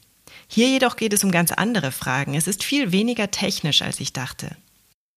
Hier 0.48 0.68
jedoch 0.68 0.96
geht 0.96 1.12
es 1.12 1.24
um 1.24 1.30
ganz 1.30 1.52
andere 1.52 1.92
Fragen. 1.92 2.34
Es 2.34 2.46
ist 2.46 2.64
viel 2.64 2.92
weniger 2.92 3.30
technisch, 3.30 3.82
als 3.82 4.00
ich 4.00 4.12
dachte. 4.12 4.56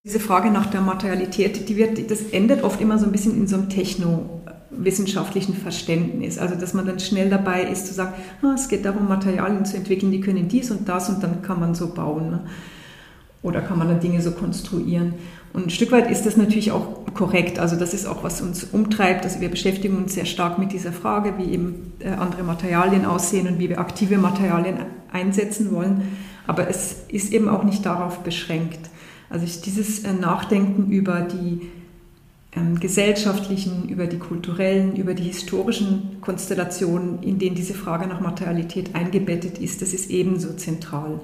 Diese 0.04 0.20
Frage 0.20 0.52
nach 0.52 0.68
der 0.68 0.82
Materialität, 0.82 1.68
die 1.68 1.76
wird, 1.76 2.10
das 2.10 2.22
endet 2.32 2.64
oft 2.64 2.80
immer 2.80 2.98
so 2.98 3.06
ein 3.06 3.12
bisschen 3.12 3.36
in 3.36 3.48
so 3.48 3.58
einem 3.58 3.70
technowissenschaftlichen 3.70 5.56
Verständnis. 5.56 6.38
Also, 6.38 6.56
dass 6.56 6.74
man 6.74 6.86
dann 6.86 7.00
schnell 7.00 7.30
dabei 7.30 7.64
ist 7.64 7.88
zu 7.88 7.94
sagen, 7.94 8.14
ah, 8.42 8.54
es 8.56 8.70
geht 8.70 8.86
darum, 8.86 9.08
Materialien 9.08 9.66
zu 9.66 9.78
entwickeln, 9.78 10.12
die 10.12 10.22
können 10.22 10.48
dies 10.48 10.72
und 10.72 10.88
das 10.88 11.10
und 11.10 11.24
dann 11.24 11.42
kann 11.42 11.60
man 11.60 11.76
so 11.76 11.94
bauen. 11.94 12.40
Oder 13.42 13.62
kann 13.62 13.78
man 13.78 13.88
dann 13.88 14.00
Dinge 14.00 14.22
so 14.22 14.32
konstruieren. 14.32 15.14
Und 15.54 15.68
ein 15.68 15.70
Stück 15.70 15.92
weit 15.92 16.12
ist 16.12 16.26
das 16.26 16.38
natürlich 16.38 16.72
auch 16.72 17.06
korrekt. 17.14 17.60
Also 17.60 17.76
das 17.76 17.94
ist 17.94 18.06
auch, 18.06 18.24
was 18.24 18.42
uns 18.42 18.64
umtreibt. 18.64 19.24
Also 19.24 19.42
wir 19.42 19.50
beschäftigen 19.50 19.98
uns 19.98 20.14
sehr 20.14 20.26
stark 20.26 20.60
mit 20.60 20.72
dieser 20.72 20.92
Frage, 20.92 21.36
wie 21.38 21.52
eben 21.52 21.94
äh, 22.00 22.10
andere 22.10 22.44
Materialien 22.44 23.06
aussehen 23.06 23.48
und 23.48 23.60
wie 23.60 23.70
wir 23.70 23.80
aktive 23.80 24.18
Materialien 24.18 24.78
einsetzen 25.12 25.72
wollen. 25.72 26.04
Aber 26.46 26.70
es 26.70 27.04
ist 27.10 27.34
eben 27.34 27.50
auch 27.50 27.64
nicht 27.64 27.86
darauf 27.86 28.20
beschränkt. 28.20 28.80
Also 29.30 29.46
dieses 29.64 30.04
äh, 30.04 30.14
Nachdenken 30.14 30.92
über 30.92 31.22
die 31.22 31.70
ähm, 32.56 32.80
gesellschaftlichen, 32.80 33.90
über 33.90 34.08
die 34.08 34.20
kulturellen, 34.20 34.96
über 34.96 35.14
die 35.14 35.24
historischen 35.24 36.18
Konstellationen, 36.22 37.22
in 37.22 37.40
denen 37.40 37.56
diese 37.56 37.74
Frage 37.74 38.08
nach 38.08 38.22
Materialität 38.22 38.96
eingebettet 38.96 39.58
ist, 39.58 39.82
das 39.82 39.94
ist 39.94 40.10
ebenso 40.10 40.54
zentral. 40.54 41.20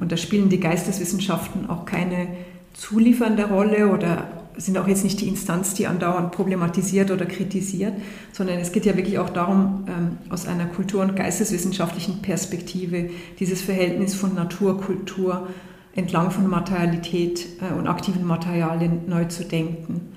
Und 0.00 0.12
da 0.12 0.16
spielen 0.16 0.48
die 0.48 0.60
Geisteswissenschaften 0.60 1.68
auch 1.68 1.84
keine 1.84 2.28
zuliefernde 2.74 3.48
Rolle 3.48 3.88
oder 3.88 4.28
sind 4.56 4.76
auch 4.78 4.88
jetzt 4.88 5.04
nicht 5.04 5.20
die 5.20 5.28
Instanz, 5.28 5.74
die 5.74 5.86
andauernd 5.86 6.32
problematisiert 6.32 7.10
oder 7.10 7.24
kritisiert, 7.26 7.94
sondern 8.32 8.58
es 8.58 8.72
geht 8.72 8.84
ja 8.84 8.96
wirklich 8.96 9.18
auch 9.18 9.30
darum, 9.30 9.84
ähm, 9.88 10.18
aus 10.28 10.46
einer 10.46 10.66
kultur- 10.66 11.02
und 11.02 11.16
geisteswissenschaftlichen 11.16 12.20
Perspektive 12.20 13.10
dieses 13.38 13.62
Verhältnis 13.62 14.14
von 14.14 14.34
Natur, 14.34 14.80
Kultur 14.80 15.48
entlang 15.94 16.30
von 16.30 16.46
Materialität 16.46 17.46
äh, 17.60 17.78
und 17.78 17.86
aktiven 17.86 18.24
Materialien 18.24 19.02
neu 19.08 19.24
zu 19.26 19.44
denken. 19.44 20.12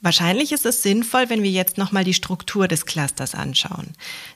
Wahrscheinlich 0.00 0.52
ist 0.52 0.64
es 0.64 0.82
sinnvoll, 0.82 1.28
wenn 1.28 1.42
wir 1.42 1.50
jetzt 1.50 1.76
nochmal 1.76 2.04
die 2.04 2.14
Struktur 2.14 2.68
des 2.68 2.86
Clusters 2.86 3.34
anschauen. 3.34 3.88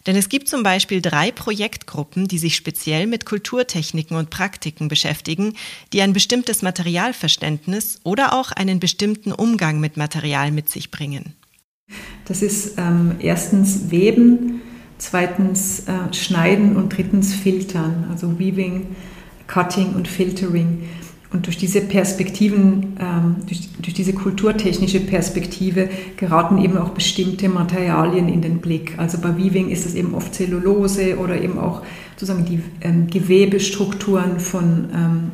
Denn 0.07 0.16
es 0.16 0.29
gibt 0.29 0.48
zum 0.48 0.64
Beispiel 0.64 1.01
drei 1.01 1.31
Projektgruppen, 1.31 2.27
die 2.27 2.38
sich 2.38 2.57
speziell 2.57 3.07
mit 3.07 3.27
Kulturtechniken 3.27 4.16
und 4.16 4.31
Praktiken 4.31 4.88
beschäftigen, 4.88 5.55
die 5.92 6.03
ein 6.03 6.12
bestimmtes 6.12 6.62
Materialverständnis 6.62 8.01
oder 8.03 8.33
auch 8.33 8.51
einen 8.51 8.81
bestimmten 8.81 9.31
Umgang 9.31 9.79
mit 9.79 9.96
Material 9.96 10.51
mit 10.51 10.68
sich 10.68 10.90
bringen. 10.90 11.35
Das 12.25 12.42
ist 12.42 12.79
ähm, 12.79 13.16
erstens 13.20 13.90
Weben, 13.90 14.62
zweitens 14.98 15.87
äh, 15.87 16.12
Schneiden 16.12 16.77
und 16.77 16.96
drittens 16.96 17.35
Filtern, 17.35 18.09
also 18.11 18.38
Weaving, 18.38 18.96
Cutting 19.46 19.94
und 19.94 20.09
Filtering. 20.09 20.88
Und 21.33 21.47
durch 21.47 21.57
diese 21.57 21.81
Perspektiven, 21.81 22.97
ähm, 23.01 23.37
durch, 23.47 23.68
durch, 23.81 23.95
diese 23.95 24.12
kulturtechnische 24.12 25.01
Perspektive 25.01 25.88
geraten 26.16 26.59
eben 26.59 26.77
auch 26.77 26.90
bestimmte 26.90 27.49
Materialien 27.49 28.29
in 28.29 28.42
den 28.42 28.59
Blick. 28.59 28.99
Also 28.99 29.18
bei 29.18 29.37
Weaving 29.38 29.71
ist 29.71 29.87
es 29.87 29.95
eben 29.95 30.14
oft 30.14 30.35
Zellulose 30.35 31.16
oder 31.16 31.40
eben 31.40 31.59
auch 31.59 31.83
sozusagen 32.16 32.45
die 32.45 32.61
ähm, 32.83 33.07
Gewebestrukturen 33.07 34.40
von, 34.40 34.88
ähm, 34.95 35.31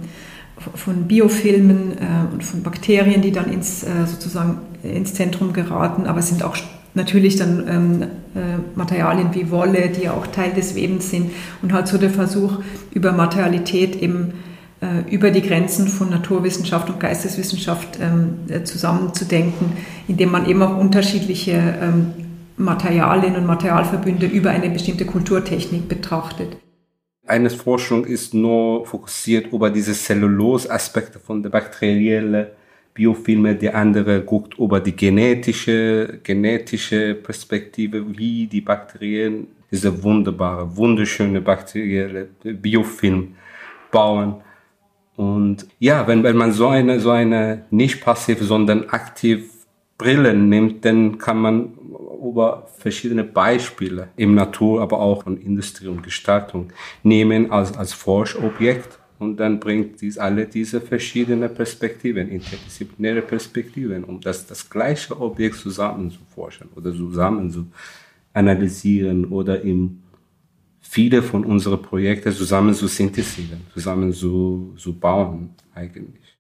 von 0.77 1.09
Biofilmen 1.09 1.99
äh, 1.99 2.33
und 2.33 2.45
von 2.45 2.63
Bakterien, 2.63 3.21
die 3.21 3.33
dann 3.33 3.53
ins, 3.53 3.83
äh, 3.83 4.07
sozusagen 4.07 4.59
ins 4.85 5.15
Zentrum 5.15 5.53
geraten. 5.53 6.07
Aber 6.07 6.21
es 6.21 6.29
sind 6.29 6.45
auch 6.45 6.57
natürlich 6.95 7.37
dann 7.37 8.03
äh, 8.35 8.39
Materialien 8.77 9.35
wie 9.35 9.51
Wolle, 9.51 9.89
die 9.89 10.05
ja 10.05 10.13
auch 10.13 10.29
Teil 10.29 10.53
des 10.53 10.77
Webens 10.77 11.11
sind. 11.11 11.33
Und 11.61 11.73
halt 11.73 11.89
so 11.89 11.99
der 11.99 12.11
Versuch, 12.11 12.61
über 12.93 13.11
Materialität 13.11 14.01
eben 14.01 14.35
über 15.11 15.31
die 15.31 15.43
Grenzen 15.43 15.89
von 15.89 16.11
Naturwissenschaft 16.11 16.89
und 16.89 17.01
Geisteswissenschaft 17.01 17.99
ähm, 18.01 18.41
äh, 18.49 18.63
zusammenzudenken, 18.63 19.73
indem 20.07 20.31
man 20.31 20.49
eben 20.49 20.63
auch 20.63 20.77
unterschiedliche 20.77 21.53
ähm, 21.81 22.13
Materialien 22.57 23.37
und 23.37 23.47
Materialverbünde 23.47 24.27
über 24.27 24.51
eine 24.51 24.71
bestimmte 24.71 25.05
Kulturtechnik 25.05 25.89
betrachtet. 25.89 26.57
Eine 27.27 27.51
Forschung 27.51 28.05
ist 28.05 28.35
nur 28.35 28.87
fokussiert 28.87 29.53
über 29.53 29.71
diese 29.71 29.93
Zellulose-Aspekte 29.93 31.19
von 31.19 31.43
der 31.43 31.51
bakteriellen 31.51 32.47
Biofilme, 32.95 33.55
die 33.55 33.71
andere 33.71 34.23
guckt 34.23 34.59
über 34.59 34.81
die 34.81 34.97
genetische, 34.97 36.21
genetische 36.23 37.15
Perspektive, 37.15 38.05
wie 38.17 38.47
die 38.47 38.61
Bakterien 38.61 39.47
diese 39.71 40.03
wunderbare, 40.03 40.77
wunderschöne 40.77 41.41
bakterielle 41.41 42.29
Biofilm 42.43 43.35
bauen. 43.93 44.37
Und 45.19 45.67
ja, 45.81 46.07
wenn, 46.07 46.23
wenn 46.23 46.37
man 46.37 46.53
so 46.53 46.69
eine, 46.69 47.01
so 47.01 47.11
eine 47.11 47.65
nicht 47.71 48.01
passiv, 48.01 48.39
sondern 48.41 48.89
aktiv 48.91 49.51
Brillen 49.99 50.49
nimmt, 50.49 50.85
dann 50.85 51.19
kann 51.19 51.39
man 51.39 51.73
über 52.23 52.69
verschiedene 52.79 53.25
Beispiele 53.25 54.11
im 54.15 54.37
Natur, 54.37 54.81
aber 54.81 55.01
auch 55.01 55.27
in 55.27 55.37
Industrie 55.39 55.89
und 55.89 56.05
Gestaltung 56.05 56.69
nehmen 57.03 57.51
als, 57.51 57.77
als 57.77 57.93
Forschobjekt. 57.95 59.01
Und 59.19 59.39
dann 59.41 59.59
bringt 59.59 60.01
dies 60.01 60.19
alle 60.19 60.47
diese 60.47 60.81
verschiedenen 60.81 61.53
Perspektiven, 61.53 62.29
interdisziplinäre 62.29 63.23
Perspektiven, 63.23 64.05
um 64.05 64.21
das, 64.21 64.47
das 64.47 64.71
gleiche 64.71 65.21
Objekt 65.21 65.57
zusammen 65.57 66.13
zu 66.13 66.21
forschen 66.33 66.69
oder 66.77 66.95
zusammen 66.95 67.51
zu 67.51 67.67
analysieren 68.35 69.25
oder 69.25 69.63
im 69.63 69.99
viele 70.81 71.23
von 71.23 71.45
unseren 71.45 71.83
Projekten 71.83 72.33
zusammen 72.33 72.75
zu 72.75 72.87
synthetisieren, 72.87 73.61
zusammen 73.73 74.13
zu, 74.13 74.75
zu 74.77 74.99
bauen 74.99 75.51
eigentlich. 75.75 76.39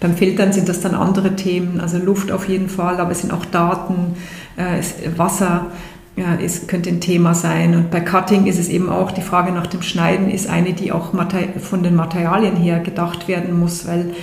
Beim 0.00 0.16
Filtern 0.16 0.52
sind 0.52 0.68
das 0.68 0.80
dann 0.80 0.94
andere 0.94 1.36
Themen, 1.36 1.80
also 1.80 1.98
Luft 1.98 2.30
auf 2.30 2.48
jeden 2.48 2.68
Fall, 2.68 2.98
aber 2.98 3.10
es 3.10 3.20
sind 3.20 3.32
auch 3.32 3.44
Daten, 3.44 4.14
äh, 4.56 4.80
Wasser 5.16 5.72
ja, 6.16 6.36
es 6.40 6.66
könnte 6.68 6.90
ein 6.90 7.00
Thema 7.00 7.34
sein. 7.34 7.74
Und 7.74 7.90
bei 7.90 8.00
Cutting 8.00 8.46
ist 8.46 8.58
es 8.58 8.68
eben 8.68 8.88
auch 8.88 9.10
die 9.10 9.20
Frage 9.20 9.50
nach 9.52 9.66
dem 9.66 9.82
Schneiden 9.82 10.30
ist 10.30 10.48
eine, 10.48 10.72
die 10.72 10.92
auch 10.92 11.12
von 11.60 11.82
den 11.82 11.96
Materialien 11.96 12.56
her 12.56 12.78
gedacht 12.78 13.26
werden 13.26 13.58
muss, 13.58 13.86
weil 13.86 14.14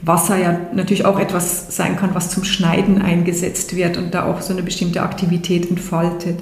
Wasser 0.00 0.38
ja 0.38 0.58
natürlich 0.74 1.04
auch 1.04 1.18
etwas 1.18 1.76
sein 1.76 1.96
kann, 1.96 2.14
was 2.14 2.30
zum 2.30 2.44
Schneiden 2.44 3.00
eingesetzt 3.00 3.76
wird 3.76 3.96
und 3.96 4.14
da 4.14 4.24
auch 4.24 4.40
so 4.40 4.52
eine 4.52 4.62
bestimmte 4.62 5.02
Aktivität 5.02 5.68
entfaltet. 5.68 6.40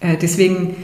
Äh, 0.00 0.16
deswegen 0.16 0.76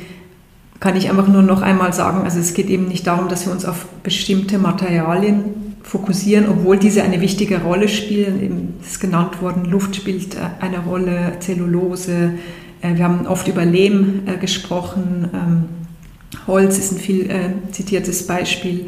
kann 0.83 0.97
ich 0.97 1.09
einfach 1.09 1.29
nur 1.29 1.43
noch 1.43 1.63
einmal 1.63 1.93
sagen, 1.93 2.25
also 2.25 2.41
es 2.41 2.55
geht 2.55 2.69
eben 2.69 2.89
nicht 2.89 3.07
darum, 3.07 3.29
dass 3.29 3.47
wir 3.47 3.53
uns 3.53 3.65
auf 3.65 3.87
bestimmte 4.03 4.59
Materialien 4.59 5.77
fokussieren, 5.85 6.47
obwohl 6.49 6.77
diese 6.77 7.05
eine 7.05 7.21
wichtige 7.21 7.63
Rolle 7.63 7.87
spielen. 7.87 8.43
Eben 8.43 8.75
ist 8.85 8.99
genannt 8.99 9.41
worden, 9.41 9.65
Luft 9.65 9.95
spielt 9.95 10.37
eine 10.59 10.81
Rolle, 10.81 11.35
Zellulose. 11.39 12.33
Äh, 12.81 12.97
wir 12.97 13.05
haben 13.05 13.29
oft 13.29 13.47
über 13.47 13.65
Lehm 13.65 14.23
äh, 14.27 14.37
gesprochen. 14.37 15.31
Ähm, 15.33 15.65
Holz 16.49 16.79
ist 16.79 16.91
ein 16.91 16.99
viel 16.99 17.31
äh, 17.31 17.51
zitiertes 17.71 18.27
Beispiel. 18.27 18.87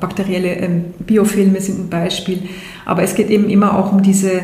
Bakterielle 0.00 0.56
ähm, 0.56 0.84
Biofilme 0.98 1.60
sind 1.62 1.80
ein 1.80 1.88
Beispiel. 1.88 2.42
Aber 2.84 3.02
es 3.02 3.14
geht 3.14 3.30
eben 3.30 3.48
immer 3.48 3.78
auch 3.78 3.92
um 3.92 4.02
diese 4.02 4.42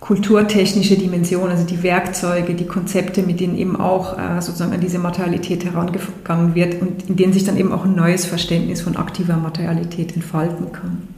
kulturtechnische 0.00 0.96
Dimension, 0.96 1.50
also 1.50 1.64
die 1.64 1.82
Werkzeuge, 1.82 2.54
die 2.54 2.66
Konzepte, 2.66 3.22
mit 3.22 3.40
denen 3.40 3.58
eben 3.58 3.76
auch 3.76 4.18
äh, 4.18 4.40
sozusagen 4.40 4.72
an 4.72 4.80
diese 4.80 4.98
Materialität 4.98 5.64
herangegangen 5.64 6.54
wird 6.54 6.80
und 6.80 7.08
in 7.08 7.16
denen 7.16 7.32
sich 7.32 7.44
dann 7.44 7.56
eben 7.56 7.72
auch 7.72 7.84
ein 7.84 7.94
neues 7.94 8.24
Verständnis 8.24 8.80
von 8.80 8.96
aktiver 8.96 9.36
Materialität 9.36 10.14
entfalten 10.14 10.72
kann. 10.72 11.08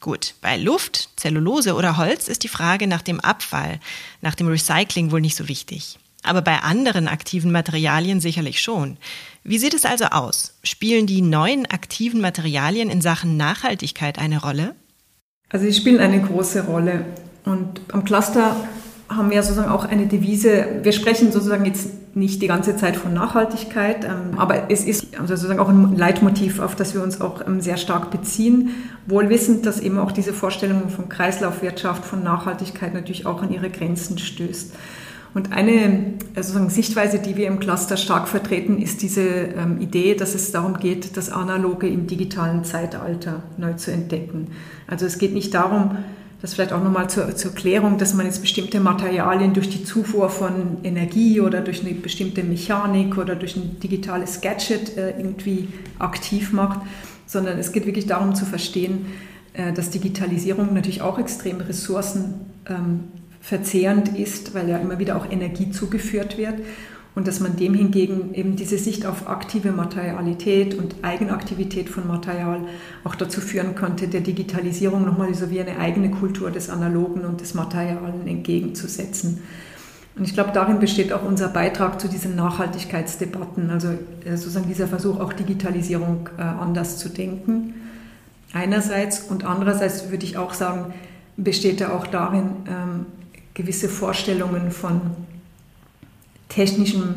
Gut, 0.00 0.34
bei 0.40 0.56
Luft, 0.56 1.10
Zellulose 1.16 1.74
oder 1.74 1.98
Holz 1.98 2.28
ist 2.28 2.42
die 2.42 2.48
Frage 2.48 2.86
nach 2.86 3.02
dem 3.02 3.20
Abfall, 3.20 3.80
nach 4.22 4.34
dem 4.34 4.48
Recycling 4.48 5.10
wohl 5.10 5.20
nicht 5.20 5.36
so 5.36 5.48
wichtig. 5.48 5.98
Aber 6.22 6.42
bei 6.42 6.58
anderen 6.60 7.08
aktiven 7.08 7.50
Materialien 7.52 8.20
sicherlich 8.20 8.60
schon. 8.60 8.98
Wie 9.42 9.58
sieht 9.58 9.74
es 9.74 9.84
also 9.84 10.06
aus? 10.06 10.54
Spielen 10.62 11.06
die 11.06 11.22
neuen 11.22 11.66
aktiven 11.66 12.20
Materialien 12.20 12.90
in 12.90 13.00
Sachen 13.00 13.36
Nachhaltigkeit 13.36 14.18
eine 14.18 14.40
Rolle? 14.40 14.74
Also 15.48 15.66
sie 15.66 15.72
spielen 15.72 15.98
eine 15.98 16.20
große 16.20 16.64
Rolle. 16.64 17.06
Und 17.44 17.80
am 17.92 18.04
Cluster 18.04 18.56
haben 19.08 19.30
wir 19.30 19.42
sozusagen 19.42 19.70
auch 19.70 19.84
eine 19.84 20.06
Devise. 20.06 20.66
Wir 20.82 20.92
sprechen 20.92 21.32
sozusagen 21.32 21.64
jetzt 21.64 21.88
nicht 22.14 22.42
die 22.42 22.46
ganze 22.46 22.76
Zeit 22.76 22.96
von 22.96 23.12
Nachhaltigkeit, 23.12 24.04
ähm, 24.04 24.38
aber 24.38 24.70
es 24.70 24.84
ist 24.84 25.06
also 25.18 25.34
sozusagen 25.34 25.60
auch 25.60 25.68
ein 25.68 25.96
Leitmotiv, 25.96 26.60
auf 26.60 26.74
das 26.74 26.94
wir 26.94 27.02
uns 27.02 27.20
auch 27.20 27.46
ähm, 27.46 27.60
sehr 27.60 27.76
stark 27.76 28.10
beziehen, 28.10 28.70
wohl 29.06 29.28
wissend, 29.28 29.64
dass 29.66 29.80
eben 29.80 29.98
auch 29.98 30.12
diese 30.12 30.32
Vorstellung 30.32 30.88
von 30.88 31.08
Kreislaufwirtschaft, 31.08 32.04
von 32.04 32.22
Nachhaltigkeit 32.22 32.94
natürlich 32.94 33.26
auch 33.26 33.42
an 33.42 33.52
ihre 33.52 33.70
Grenzen 33.70 34.18
stößt. 34.18 34.72
Und 35.32 35.52
eine 35.52 36.14
sozusagen 36.34 36.70
Sichtweise, 36.70 37.20
die 37.20 37.36
wir 37.36 37.46
im 37.46 37.60
Cluster 37.60 37.96
stark 37.96 38.26
vertreten, 38.26 38.78
ist 38.78 39.02
diese 39.02 39.22
ähm, 39.22 39.80
Idee, 39.80 40.16
dass 40.16 40.34
es 40.34 40.50
darum 40.50 40.78
geht, 40.78 41.16
das 41.16 41.30
Analoge 41.30 41.88
im 41.88 42.08
digitalen 42.08 42.64
Zeitalter 42.64 43.44
neu 43.56 43.74
zu 43.74 43.92
entdecken. 43.92 44.48
Also 44.88 45.06
es 45.06 45.18
geht 45.18 45.32
nicht 45.32 45.54
darum, 45.54 45.98
das 46.40 46.54
vielleicht 46.54 46.72
auch 46.72 46.82
nochmal 46.82 47.10
zur, 47.10 47.36
zur 47.36 47.54
Klärung, 47.54 47.98
dass 47.98 48.14
man 48.14 48.24
jetzt 48.26 48.40
bestimmte 48.40 48.80
Materialien 48.80 49.52
durch 49.52 49.68
die 49.68 49.84
Zufuhr 49.84 50.30
von 50.30 50.78
Energie 50.82 51.40
oder 51.40 51.60
durch 51.60 51.84
eine 51.84 51.94
bestimmte 51.94 52.42
Mechanik 52.42 53.16
oder 53.18 53.36
durch 53.36 53.54
ein 53.56 53.78
digitales 53.80 54.40
Gadget 54.40 54.96
äh, 54.96 55.10
irgendwie 55.18 55.68
aktiv 55.98 56.52
macht, 56.52 56.80
sondern 57.26 57.58
es 57.58 57.72
geht 57.72 57.84
wirklich 57.86 58.06
darum 58.06 58.34
zu 58.34 58.46
verstehen, 58.46 59.06
äh, 59.52 59.72
dass 59.72 59.90
Digitalisierung 59.90 60.72
natürlich 60.72 61.02
auch 61.02 61.18
extrem 61.18 61.60
ressourcenverzehrend 61.60 64.08
ähm, 64.08 64.16
ist, 64.16 64.54
weil 64.54 64.68
ja 64.68 64.78
immer 64.78 64.98
wieder 64.98 65.16
auch 65.16 65.30
Energie 65.30 65.70
zugeführt 65.70 66.38
wird 66.38 66.54
und 67.14 67.26
dass 67.26 67.40
man 67.40 67.56
dem 67.56 67.74
hingegen 67.74 68.34
eben 68.34 68.56
diese 68.56 68.78
Sicht 68.78 69.04
auf 69.04 69.28
aktive 69.28 69.72
Materialität 69.72 70.74
und 70.74 70.96
Eigenaktivität 71.02 71.88
von 71.88 72.06
Material 72.06 72.60
auch 73.02 73.14
dazu 73.14 73.40
führen 73.40 73.74
konnte, 73.74 74.06
der 74.06 74.20
Digitalisierung 74.20 75.04
nochmal 75.04 75.34
so 75.34 75.50
wie 75.50 75.60
eine 75.60 75.78
eigene 75.78 76.10
Kultur 76.10 76.50
des 76.50 76.70
Analogen 76.70 77.24
und 77.24 77.40
des 77.40 77.54
Materialen 77.54 78.26
entgegenzusetzen. 78.26 79.42
Und 80.16 80.24
ich 80.24 80.34
glaube, 80.34 80.50
darin 80.52 80.78
besteht 80.78 81.12
auch 81.12 81.24
unser 81.24 81.48
Beitrag 81.48 82.00
zu 82.00 82.08
diesen 82.08 82.36
Nachhaltigkeitsdebatten, 82.36 83.70
also 83.70 83.88
äh, 84.24 84.36
sozusagen 84.36 84.68
dieser 84.68 84.86
Versuch, 84.86 85.18
auch 85.20 85.32
Digitalisierung 85.32 86.28
äh, 86.36 86.42
anders 86.42 86.98
zu 86.98 87.08
denken. 87.08 87.74
Einerseits 88.52 89.20
und 89.20 89.44
andererseits 89.44 90.10
würde 90.10 90.24
ich 90.24 90.36
auch 90.36 90.52
sagen, 90.52 90.92
besteht 91.36 91.80
er 91.80 91.94
auch 91.94 92.06
darin, 92.06 92.50
ähm, 92.68 93.06
gewisse 93.54 93.88
Vorstellungen 93.88 94.70
von 94.70 95.00
technischem 96.50 97.14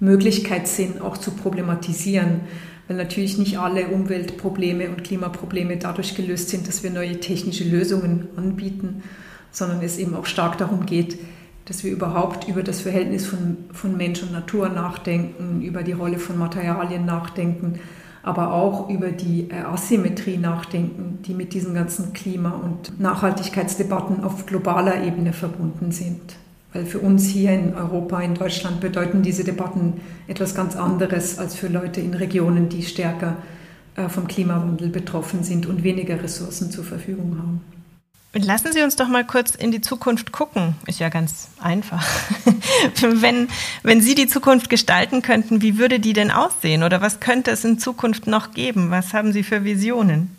Möglichkeitssinn 0.00 1.02
auch 1.02 1.18
zu 1.18 1.32
problematisieren, 1.32 2.40
weil 2.88 2.96
natürlich 2.96 3.36
nicht 3.36 3.58
alle 3.58 3.88
Umweltprobleme 3.88 4.88
und 4.88 5.04
Klimaprobleme 5.04 5.76
dadurch 5.76 6.16
gelöst 6.16 6.48
sind, 6.48 6.66
dass 6.66 6.82
wir 6.82 6.90
neue 6.90 7.20
technische 7.20 7.64
Lösungen 7.64 8.28
anbieten, 8.36 9.02
sondern 9.52 9.82
es 9.82 9.98
eben 9.98 10.16
auch 10.16 10.26
stark 10.26 10.56
darum 10.58 10.86
geht, 10.86 11.18
dass 11.66 11.84
wir 11.84 11.92
überhaupt 11.92 12.48
über 12.48 12.62
das 12.62 12.80
Verhältnis 12.80 13.26
von, 13.26 13.58
von 13.72 13.96
Mensch 13.96 14.22
und 14.22 14.32
Natur 14.32 14.70
nachdenken, 14.70 15.62
über 15.62 15.82
die 15.82 15.92
Rolle 15.92 16.18
von 16.18 16.38
Materialien 16.38 17.04
nachdenken, 17.04 17.78
aber 18.22 18.52
auch 18.52 18.88
über 18.88 19.12
die 19.12 19.48
Asymmetrie 19.52 20.36
nachdenken, 20.36 21.20
die 21.24 21.34
mit 21.34 21.54
diesen 21.54 21.74
ganzen 21.74 22.12
Klima- 22.12 22.50
und 22.50 22.98
Nachhaltigkeitsdebatten 22.98 24.24
auf 24.24 24.46
globaler 24.46 25.04
Ebene 25.04 25.32
verbunden 25.32 25.92
sind. 25.92 26.39
Weil 26.72 26.86
für 26.86 27.00
uns 27.00 27.26
hier 27.26 27.52
in 27.52 27.74
Europa, 27.74 28.20
in 28.20 28.34
Deutschland 28.34 28.80
bedeuten 28.80 29.22
diese 29.22 29.42
Debatten 29.42 30.00
etwas 30.28 30.54
ganz 30.54 30.76
anderes 30.76 31.38
als 31.38 31.56
für 31.56 31.68
Leute 31.68 32.00
in 32.00 32.14
Regionen, 32.14 32.68
die 32.68 32.82
stärker 32.82 33.36
äh, 33.96 34.08
vom 34.08 34.28
Klimawandel 34.28 34.88
betroffen 34.88 35.42
sind 35.42 35.66
und 35.66 35.82
weniger 35.82 36.22
Ressourcen 36.22 36.70
zur 36.70 36.84
Verfügung 36.84 37.36
haben. 37.38 37.60
Lassen 38.32 38.72
Sie 38.72 38.82
uns 38.82 38.94
doch 38.94 39.08
mal 39.08 39.26
kurz 39.26 39.56
in 39.56 39.72
die 39.72 39.80
Zukunft 39.80 40.30
gucken. 40.30 40.76
Ist 40.86 41.00
ja 41.00 41.08
ganz 41.08 41.48
einfach. 41.60 42.06
wenn, 43.00 43.48
wenn 43.82 44.00
Sie 44.00 44.14
die 44.14 44.28
Zukunft 44.28 44.70
gestalten 44.70 45.22
könnten, 45.22 45.62
wie 45.62 45.78
würde 45.78 45.98
die 45.98 46.12
denn 46.12 46.30
aussehen? 46.30 46.84
Oder 46.84 47.00
was 47.00 47.18
könnte 47.18 47.50
es 47.50 47.64
in 47.64 47.80
Zukunft 47.80 48.28
noch 48.28 48.52
geben? 48.52 48.92
Was 48.92 49.12
haben 49.14 49.32
Sie 49.32 49.42
für 49.42 49.64
Visionen? 49.64 50.36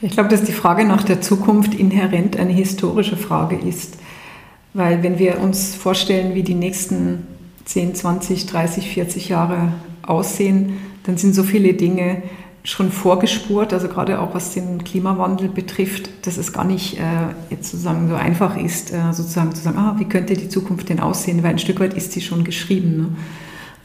Ich 0.00 0.12
glaube, 0.12 0.28
dass 0.28 0.44
die 0.44 0.52
Frage 0.52 0.84
nach 0.84 1.02
der 1.02 1.20
Zukunft 1.20 1.74
inhärent 1.74 2.36
eine 2.36 2.52
historische 2.52 3.16
Frage 3.16 3.56
ist. 3.56 3.96
Weil 4.74 5.02
wenn 5.02 5.18
wir 5.18 5.40
uns 5.40 5.74
vorstellen, 5.74 6.34
wie 6.34 6.42
die 6.42 6.54
nächsten 6.54 7.26
10, 7.64 7.94
20, 7.94 8.46
30, 8.46 8.90
40 8.90 9.28
Jahre 9.28 9.72
aussehen, 10.02 10.78
dann 11.04 11.16
sind 11.16 11.34
so 11.34 11.44
viele 11.44 11.74
Dinge 11.74 12.22
schon 12.64 12.90
vorgespurt, 12.90 13.74
also 13.74 13.88
gerade 13.88 14.20
auch 14.20 14.34
was 14.34 14.54
den 14.54 14.82
Klimawandel 14.84 15.48
betrifft, 15.48 16.26
dass 16.26 16.38
es 16.38 16.52
gar 16.52 16.64
nicht 16.64 16.98
äh, 16.98 17.02
jetzt 17.50 17.70
sozusagen 17.70 18.08
so 18.08 18.14
einfach 18.14 18.56
ist, 18.56 18.92
äh, 18.92 19.12
sozusagen 19.12 19.54
zu 19.54 19.62
sagen, 19.62 19.76
ah, 19.76 19.96
wie 19.98 20.06
könnte 20.06 20.34
die 20.34 20.48
Zukunft 20.48 20.88
denn 20.88 20.98
aussehen, 20.98 21.42
weil 21.42 21.50
ein 21.50 21.58
Stück 21.58 21.78
weit 21.78 21.92
ist 21.92 22.12
sie 22.12 22.22
schon 22.22 22.42
geschrieben. 22.42 22.96
Ne? 22.96 23.08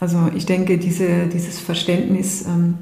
Also 0.00 0.18
ich 0.34 0.46
denke, 0.46 0.78
diese, 0.78 1.26
dieses 1.26 1.60
Verständnis 1.60 2.46
ähm, 2.46 2.78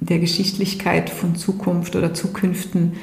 der 0.00 0.18
Geschichtlichkeit 0.18 1.10
von 1.10 1.36
Zukunft 1.36 1.96
oder 1.96 2.14
Zukünften 2.14 2.94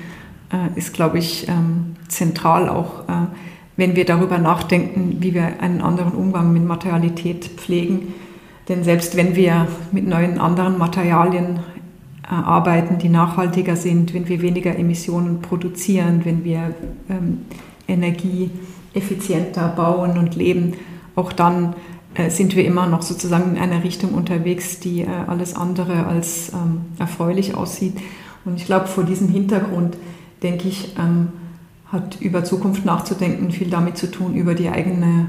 äh, 0.52 0.78
ist, 0.78 0.94
glaube 0.94 1.20
ich, 1.20 1.48
ähm, 1.48 1.96
zentral 2.08 2.68
auch 2.68 3.08
äh, 3.08 3.28
wenn 3.80 3.96
wir 3.96 4.04
darüber 4.04 4.38
nachdenken, 4.38 5.18
wie 5.22 5.34
wir 5.34 5.62
einen 5.62 5.80
anderen 5.80 6.12
Umgang 6.12 6.52
mit 6.52 6.66
Materialität 6.66 7.46
pflegen. 7.46 8.14
Denn 8.68 8.84
selbst 8.84 9.16
wenn 9.16 9.38
wir 9.38 9.68
mit 9.94 10.06
neuen 10.06 10.38
anderen 10.38 10.78
Materialien 10.78 11.60
äh, 12.24 12.34
arbeiten, 12.34 12.98
die 12.98 13.08
nachhaltiger 13.08 13.78
sind, 13.78 14.14
wenn 14.14 14.28
wir 14.28 14.42
weniger 14.42 14.78
Emissionen 14.78 15.42
produzieren, 15.42 16.26
wenn 16.26 16.44
wir 16.44 16.76
ähm, 17.10 17.46
Energie 17.88 18.52
effizienter 18.94 19.70
bauen 19.70 20.18
und 20.18 20.36
leben, 20.36 20.74
auch 21.16 21.32
dann 21.32 21.74
äh, 22.16 22.30
sind 22.30 22.58
wir 22.58 22.66
immer 22.66 22.86
noch 22.86 23.02
sozusagen 23.02 23.56
in 23.56 23.62
einer 23.62 23.86
Richtung 23.86 24.14
unterwegs, 24.14 24.82
die 24.82 25.04
äh, 25.04 25.08
alles 25.28 25.56
andere 25.56 26.06
als 26.06 26.52
ähm, 26.52 26.82
erfreulich 27.00 27.56
aussieht. 27.56 27.96
Und 28.44 28.58
ich 28.58 28.66
glaube, 28.66 28.88
vor 28.88 29.06
diesem 29.06 29.30
Hintergrund 29.30 29.96
denke 30.44 30.68
ich, 30.68 30.96
ähm, 31.00 31.30
hat 31.92 32.22
über 32.22 32.44
Zukunft 32.44 32.86
nachzudenken 32.86 33.52
viel 33.52 33.70
damit 33.70 33.98
zu 33.98 34.12
tun, 34.12 34.36
über 34.36 34.54
die 34.54 34.70
eigene 34.70 35.28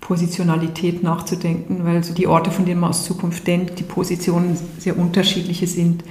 Positionalität 0.00 1.02
nachzudenken, 1.02 1.84
weil 1.84 2.04
so 2.04 2.12
die 2.12 2.26
Orte, 2.26 2.50
von 2.50 2.66
denen 2.66 2.80
man 2.80 2.90
aus 2.90 3.04
Zukunft 3.04 3.46
denkt, 3.46 3.78
die 3.78 3.84
Positionen 3.84 4.58
sehr 4.78 4.98
unterschiedliche 4.98 5.66
sind. 5.66 6.04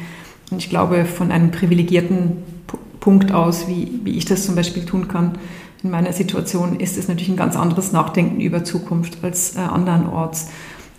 Und 0.50 0.58
ich 0.58 0.70
glaube, 0.70 1.06
von 1.06 1.32
einem 1.32 1.52
privilegierten 1.52 2.38
Punkt 3.00 3.32
aus, 3.32 3.68
wie, 3.68 4.00
wie 4.04 4.18
ich 4.18 4.26
das 4.26 4.46
zum 4.46 4.56
Beispiel 4.56 4.86
tun 4.86 5.08
kann, 5.08 5.38
in 5.84 5.92
meiner 5.92 6.14
Situation 6.14 6.80
ist 6.80 6.98
es 6.98 7.08
natürlich 7.10 7.30
ein 7.30 7.38
ganz 7.38 7.58
anderes 7.58 7.92
Nachdenken 7.92 8.40
über 8.40 8.64
Zukunft 8.64 9.18
als 9.22 9.58
äh, 9.58 9.60
andernorts. 9.60 10.50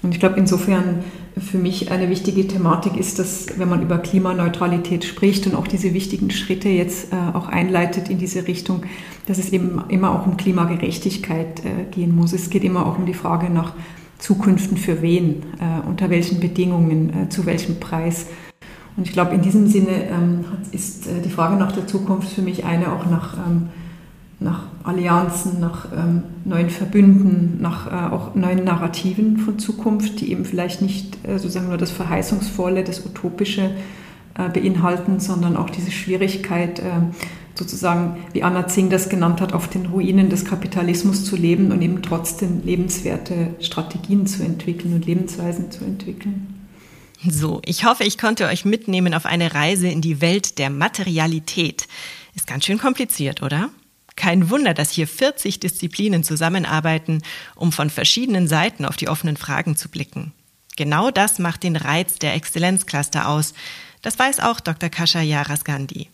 Und 0.03 0.12
ich 0.12 0.20
glaube, 0.20 0.38
insofern 0.38 1.03
für 1.37 1.59
mich 1.59 1.90
eine 1.90 2.11
wichtige 2.11 2.47
Thematik 2.47 2.97
ist, 2.97 3.18
dass 3.18 3.59
wenn 3.59 3.68
man 3.68 3.83
über 3.83 3.99
Klimaneutralität 3.99 5.05
spricht 5.05 5.47
und 5.47 5.55
auch 5.57 5.66
diese 5.66 5.92
wichtigen 5.92 6.31
Schritte 6.31 6.68
jetzt 6.68 7.12
äh, 7.12 7.16
auch 7.37 7.49
einleitet 7.49 8.09
in 8.09 8.18
diese 8.18 8.47
Richtung, 8.47 8.83
dass 9.27 9.38
es 9.38 9.51
eben 9.51 9.83
immer 9.88 10.12
auch 10.12 10.27
um 10.27 10.37
Klimagerechtigkeit 10.37 11.64
äh, 11.64 11.90
gehen 11.90 12.14
muss. 12.14 12.33
Es 12.33 12.51
geht 12.51 12.62
immer 12.62 12.87
auch 12.87 12.99
um 12.99 13.07
die 13.07 13.14
Frage 13.14 13.51
nach 13.51 13.73
Zukünften 14.18 14.77
für 14.77 15.03
wen, 15.03 15.42
äh, 15.59 15.87
unter 15.88 16.09
welchen 16.09 16.38
Bedingungen, 16.38 17.31
zu 17.31 17.47
welchem 17.47 17.81
Preis. 17.81 18.27
Und 18.97 19.09
ich 19.09 19.12
glaube, 19.12 19.35
in 19.35 19.42
diesem 19.42 19.66
Sinne 19.66 20.05
ähm, 20.09 20.44
ist 20.70 21.09
die 21.25 21.31
Frage 21.31 21.57
nach 21.57 21.73
der 21.73 21.88
Zukunft 21.88 22.29
für 22.29 22.42
mich 22.42 22.64
eine 22.64 22.92
auch 22.92 23.07
nach 23.07 23.37
ähm, 23.37 23.70
nach 24.38 24.64
Allianzen, 24.85 25.61
nach 25.61 25.87
ähm, 25.92 26.23
neuen 26.44 26.68
Verbünden, 26.68 27.59
nach 27.61 27.87
äh, 27.87 28.14
auch 28.14 28.35
neuen 28.35 28.64
Narrativen 28.64 29.38
von 29.38 29.59
Zukunft, 29.59 30.20
die 30.20 30.31
eben 30.31 30.44
vielleicht 30.44 30.83
nicht 30.83 31.16
äh, 31.27 31.38
sozusagen 31.38 31.68
nur 31.68 31.79
das 31.79 31.90
Verheißungsvolle, 31.90 32.85
das 32.85 33.05
Utopische 33.05 33.70
äh, 34.35 34.49
beinhalten, 34.51 35.20
sondern 35.20 35.57
auch 35.57 35.70
diese 35.70 35.90
Schwierigkeit, 35.90 36.81
äh, 36.81 37.01
sozusagen, 37.55 38.18
wie 38.33 38.42
Anna 38.42 38.66
Zing 38.66 38.90
das 38.90 39.09
genannt 39.09 39.40
hat, 39.40 39.55
auf 39.55 39.68
den 39.68 39.87
Ruinen 39.87 40.29
des 40.29 40.44
Kapitalismus 40.44 41.25
zu 41.25 41.37
leben 41.37 41.73
und 41.73 41.81
eben 41.81 42.03
trotzdem 42.03 42.62
lebenswerte 42.62 43.55
Strategien 43.61 44.27
zu 44.27 44.42
entwickeln 44.42 44.92
und 44.92 45.07
Lebensweisen 45.07 45.70
zu 45.70 45.85
entwickeln. 45.85 46.55
So, 47.27 47.62
ich 47.64 47.87
hoffe, 47.87 48.05
ich 48.05 48.18
konnte 48.18 48.47
euch 48.49 48.66
mitnehmen 48.66 49.14
auf 49.14 49.25
eine 49.25 49.55
Reise 49.55 49.88
in 49.88 50.03
die 50.03 50.20
Welt 50.20 50.59
der 50.59 50.68
Materialität. 50.68 51.87
Ist 52.35 52.47
ganz 52.47 52.66
schön 52.66 52.79
kompliziert, 52.79 53.42
oder? 53.42 53.70
Kein 54.16 54.50
Wunder, 54.50 54.74
dass 54.74 54.90
hier 54.90 55.09
40 55.09 55.61
Disziplinen 55.61 56.24
zusammenarbeiten, 56.24 57.22
um 57.55 57.72
von 57.72 57.90
verschiedenen 57.90 58.48
Seiten 58.48 58.85
auf 58.85 58.96
die 58.96 59.09
offenen 59.09 59.37
Fragen 59.37 59.77
zu 59.77 59.88
blicken. 59.88 60.33
Genau 60.77 61.11
das 61.11 61.38
macht 61.38 61.62
den 61.62 61.77
Reiz 61.77 62.18
der 62.18 62.35
Exzellenzcluster 62.35 63.29
aus. 63.29 63.55
Das 64.03 64.18
weiß 64.18 64.40
auch 64.40 64.61
Dr. 64.61 64.88
Kasha 64.88 65.20
Yaras 65.20 65.64
Gandhi. 65.64 66.09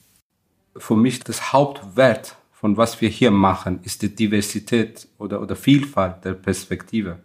Für 0.76 0.96
mich 0.96 1.20
das 1.20 1.52
Hauptwert 1.52 2.36
von 2.60 2.76
was 2.76 3.00
wir 3.00 3.08
hier 3.08 3.30
machen, 3.30 3.80
ist 3.84 4.02
die 4.02 4.14
Diversität 4.14 5.08
oder, 5.16 5.40
oder 5.40 5.56
Vielfalt 5.56 6.22
der 6.26 6.34
Perspektive. 6.34 7.20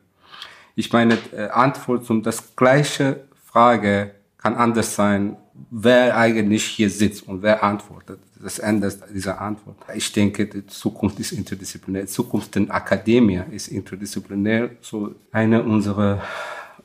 Ich 0.75 0.93
meine, 0.93 1.17
äh, 1.33 1.49
Antwort 1.49 2.09
um 2.09 2.23
das 2.23 2.55
gleiche 2.55 3.25
Frage 3.43 4.15
kann 4.37 4.55
anders 4.55 4.95
sein, 4.95 5.35
wer 5.69 6.17
eigentlich 6.17 6.63
hier 6.63 6.89
sitzt 6.89 7.27
und 7.27 7.41
wer 7.41 7.63
antwortet. 7.63 8.19
Das 8.41 8.59
ändert 8.59 8.97
diese 9.13 9.37
Antwort. 9.37 9.77
Ich 9.95 10.11
denke, 10.11 10.45
die 10.45 10.65
Zukunft 10.67 11.19
ist 11.19 11.31
interdisziplinär. 11.31 12.03
Die 12.03 12.07
Zukunft 12.07 12.55
der 12.55 12.69
Akademie 12.69 13.41
ist 13.51 13.69
interdisziplinär. 13.69 14.71
So 14.81 15.15
eine 15.31 15.63
unserer, 15.63 16.21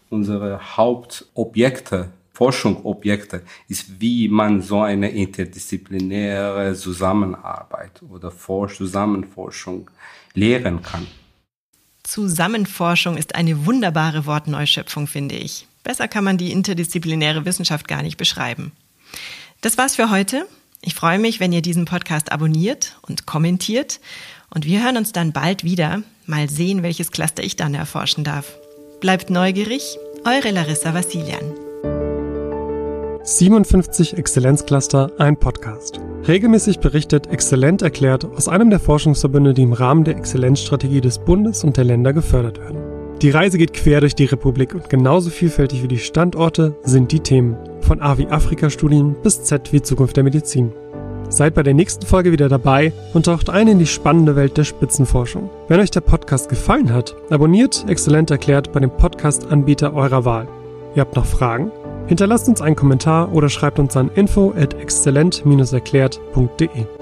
unserer 0.09 0.77
Hauptobjekte 0.77 2.11
Forschungsobjekte 2.33 3.43
ist, 3.69 4.01
wie 4.01 4.27
man 4.27 4.63
so 4.63 4.81
eine 4.81 5.11
interdisziplinäre 5.11 6.75
Zusammenarbeit 6.75 8.03
oder 8.09 8.33
Zusammenforschung 8.69 9.91
lehren 10.33 10.81
kann. 10.81 11.07
Zusammenforschung 12.03 13.19
ist 13.19 13.35
eine 13.35 13.67
wunderbare 13.67 14.25
Wortneuschöpfung, 14.25 15.07
finde 15.07 15.35
ich. 15.35 15.67
Besser 15.83 16.09
kann 16.09 16.25
man 16.25 16.39
die 16.39 16.53
interdisziplinäre 16.53 17.45
Wissenschaft 17.45 17.89
gar 17.89 18.03
nicht 18.03 18.17
beschreiben. 18.17 18.73
Das 19.61 19.79
war's 19.79 19.97
für 19.97 20.11
heute. 20.11 20.47
Ich 20.83 20.95
freue 20.95 21.19
mich, 21.19 21.41
wenn 21.41 21.53
ihr 21.53 21.63
diesen 21.63 21.85
Podcast 21.85 22.33
abonniert 22.33 22.97
und 23.03 23.27
kommentiert. 23.27 24.01
Und 24.53 24.65
wir 24.65 24.83
hören 24.83 24.97
uns 24.97 25.13
dann 25.13 25.33
bald 25.33 25.65
wieder. 25.65 26.03
Mal 26.27 26.49
sehen, 26.49 26.83
welches 26.83 27.11
Cluster 27.11 27.43
ich 27.43 27.57
dann 27.57 27.75
erforschen 27.75 28.25
darf. 28.25 28.57
Bleibt 29.01 29.31
neugierig, 29.31 29.99
eure 30.25 30.51
Larissa 30.51 30.95
Vassilian. 30.95 31.55
57 33.23 34.17
Exzellenzcluster, 34.17 35.13
ein 35.19 35.39
Podcast. 35.39 36.01
Regelmäßig 36.27 36.81
berichtet 36.81 37.27
Exzellent 37.27 37.83
erklärt 37.83 38.25
aus 38.25 38.49
einem 38.49 38.71
der 38.71 38.81
Forschungsverbünde, 38.81 39.53
die 39.53 39.63
im 39.63 39.75
Rahmen 39.75 40.05
der 40.05 40.17
Exzellenzstrategie 40.17 41.03
des 41.03 41.19
Bundes 41.19 41.63
und 41.63 41.77
der 41.77 41.85
Länder 41.85 42.15
gefördert 42.15 42.59
werden. 42.59 42.90
Die 43.23 43.31
Reise 43.31 43.59
geht 43.59 43.75
quer 43.75 44.01
durch 44.01 44.15
die 44.15 44.25
Republik 44.25 44.75
und 44.75 44.89
genauso 44.89 45.29
vielfältig 45.29 45.83
wie 45.83 45.89
die 45.89 45.99
Standorte 45.99 46.75
sind 46.85 47.13
die 47.13 47.21
Themen. 47.21 47.55
Von 47.83 48.01
A 48.01 48.17
wie 48.17 48.27
Afrika-Studien 48.27 49.15
bis 49.23 49.43
Z 49.43 49.75
wie 49.75 49.83
Zukunft 49.83 50.17
der 50.17 50.25
Medizin. 50.25 50.73
Seid 51.29 51.53
bei 51.53 51.63
der 51.63 51.75
nächsten 51.75 52.07
Folge 52.07 52.33
wieder 52.33 52.49
dabei 52.49 52.95
und 53.13 53.27
taucht 53.27 53.51
ein 53.51 53.69
in 53.69 53.79
die 53.79 53.85
spannende 53.85 54.37
Welt 54.37 54.57
der 54.57 54.65
Spitzenforschung. 54.65 55.51
Wenn 55.69 55.81
euch 55.81 55.91
der 55.91 56.01
Podcast 56.01 56.49
gefallen 56.49 56.95
hat, 56.95 57.15
abonniert 57.29 57.85
Exzellent 57.89 58.31
erklärt 58.31 58.73
bei 58.73 58.81
dem 58.81 58.91
Podcast-Anbieter 58.91 59.93
eurer 59.93 60.25
Wahl. 60.25 60.49
Ihr 60.95 61.03
habt 61.03 61.15
noch 61.15 61.27
Fragen? 61.27 61.71
Hinterlasst 62.07 62.49
uns 62.49 62.63
einen 62.63 62.75
Kommentar 62.75 63.35
oder 63.35 63.51
schreibt 63.51 63.79
uns 63.79 63.99
an 63.99 64.11
info 64.15 64.55
at 64.57 64.73
exzellent-erklärt.de. 64.73 67.00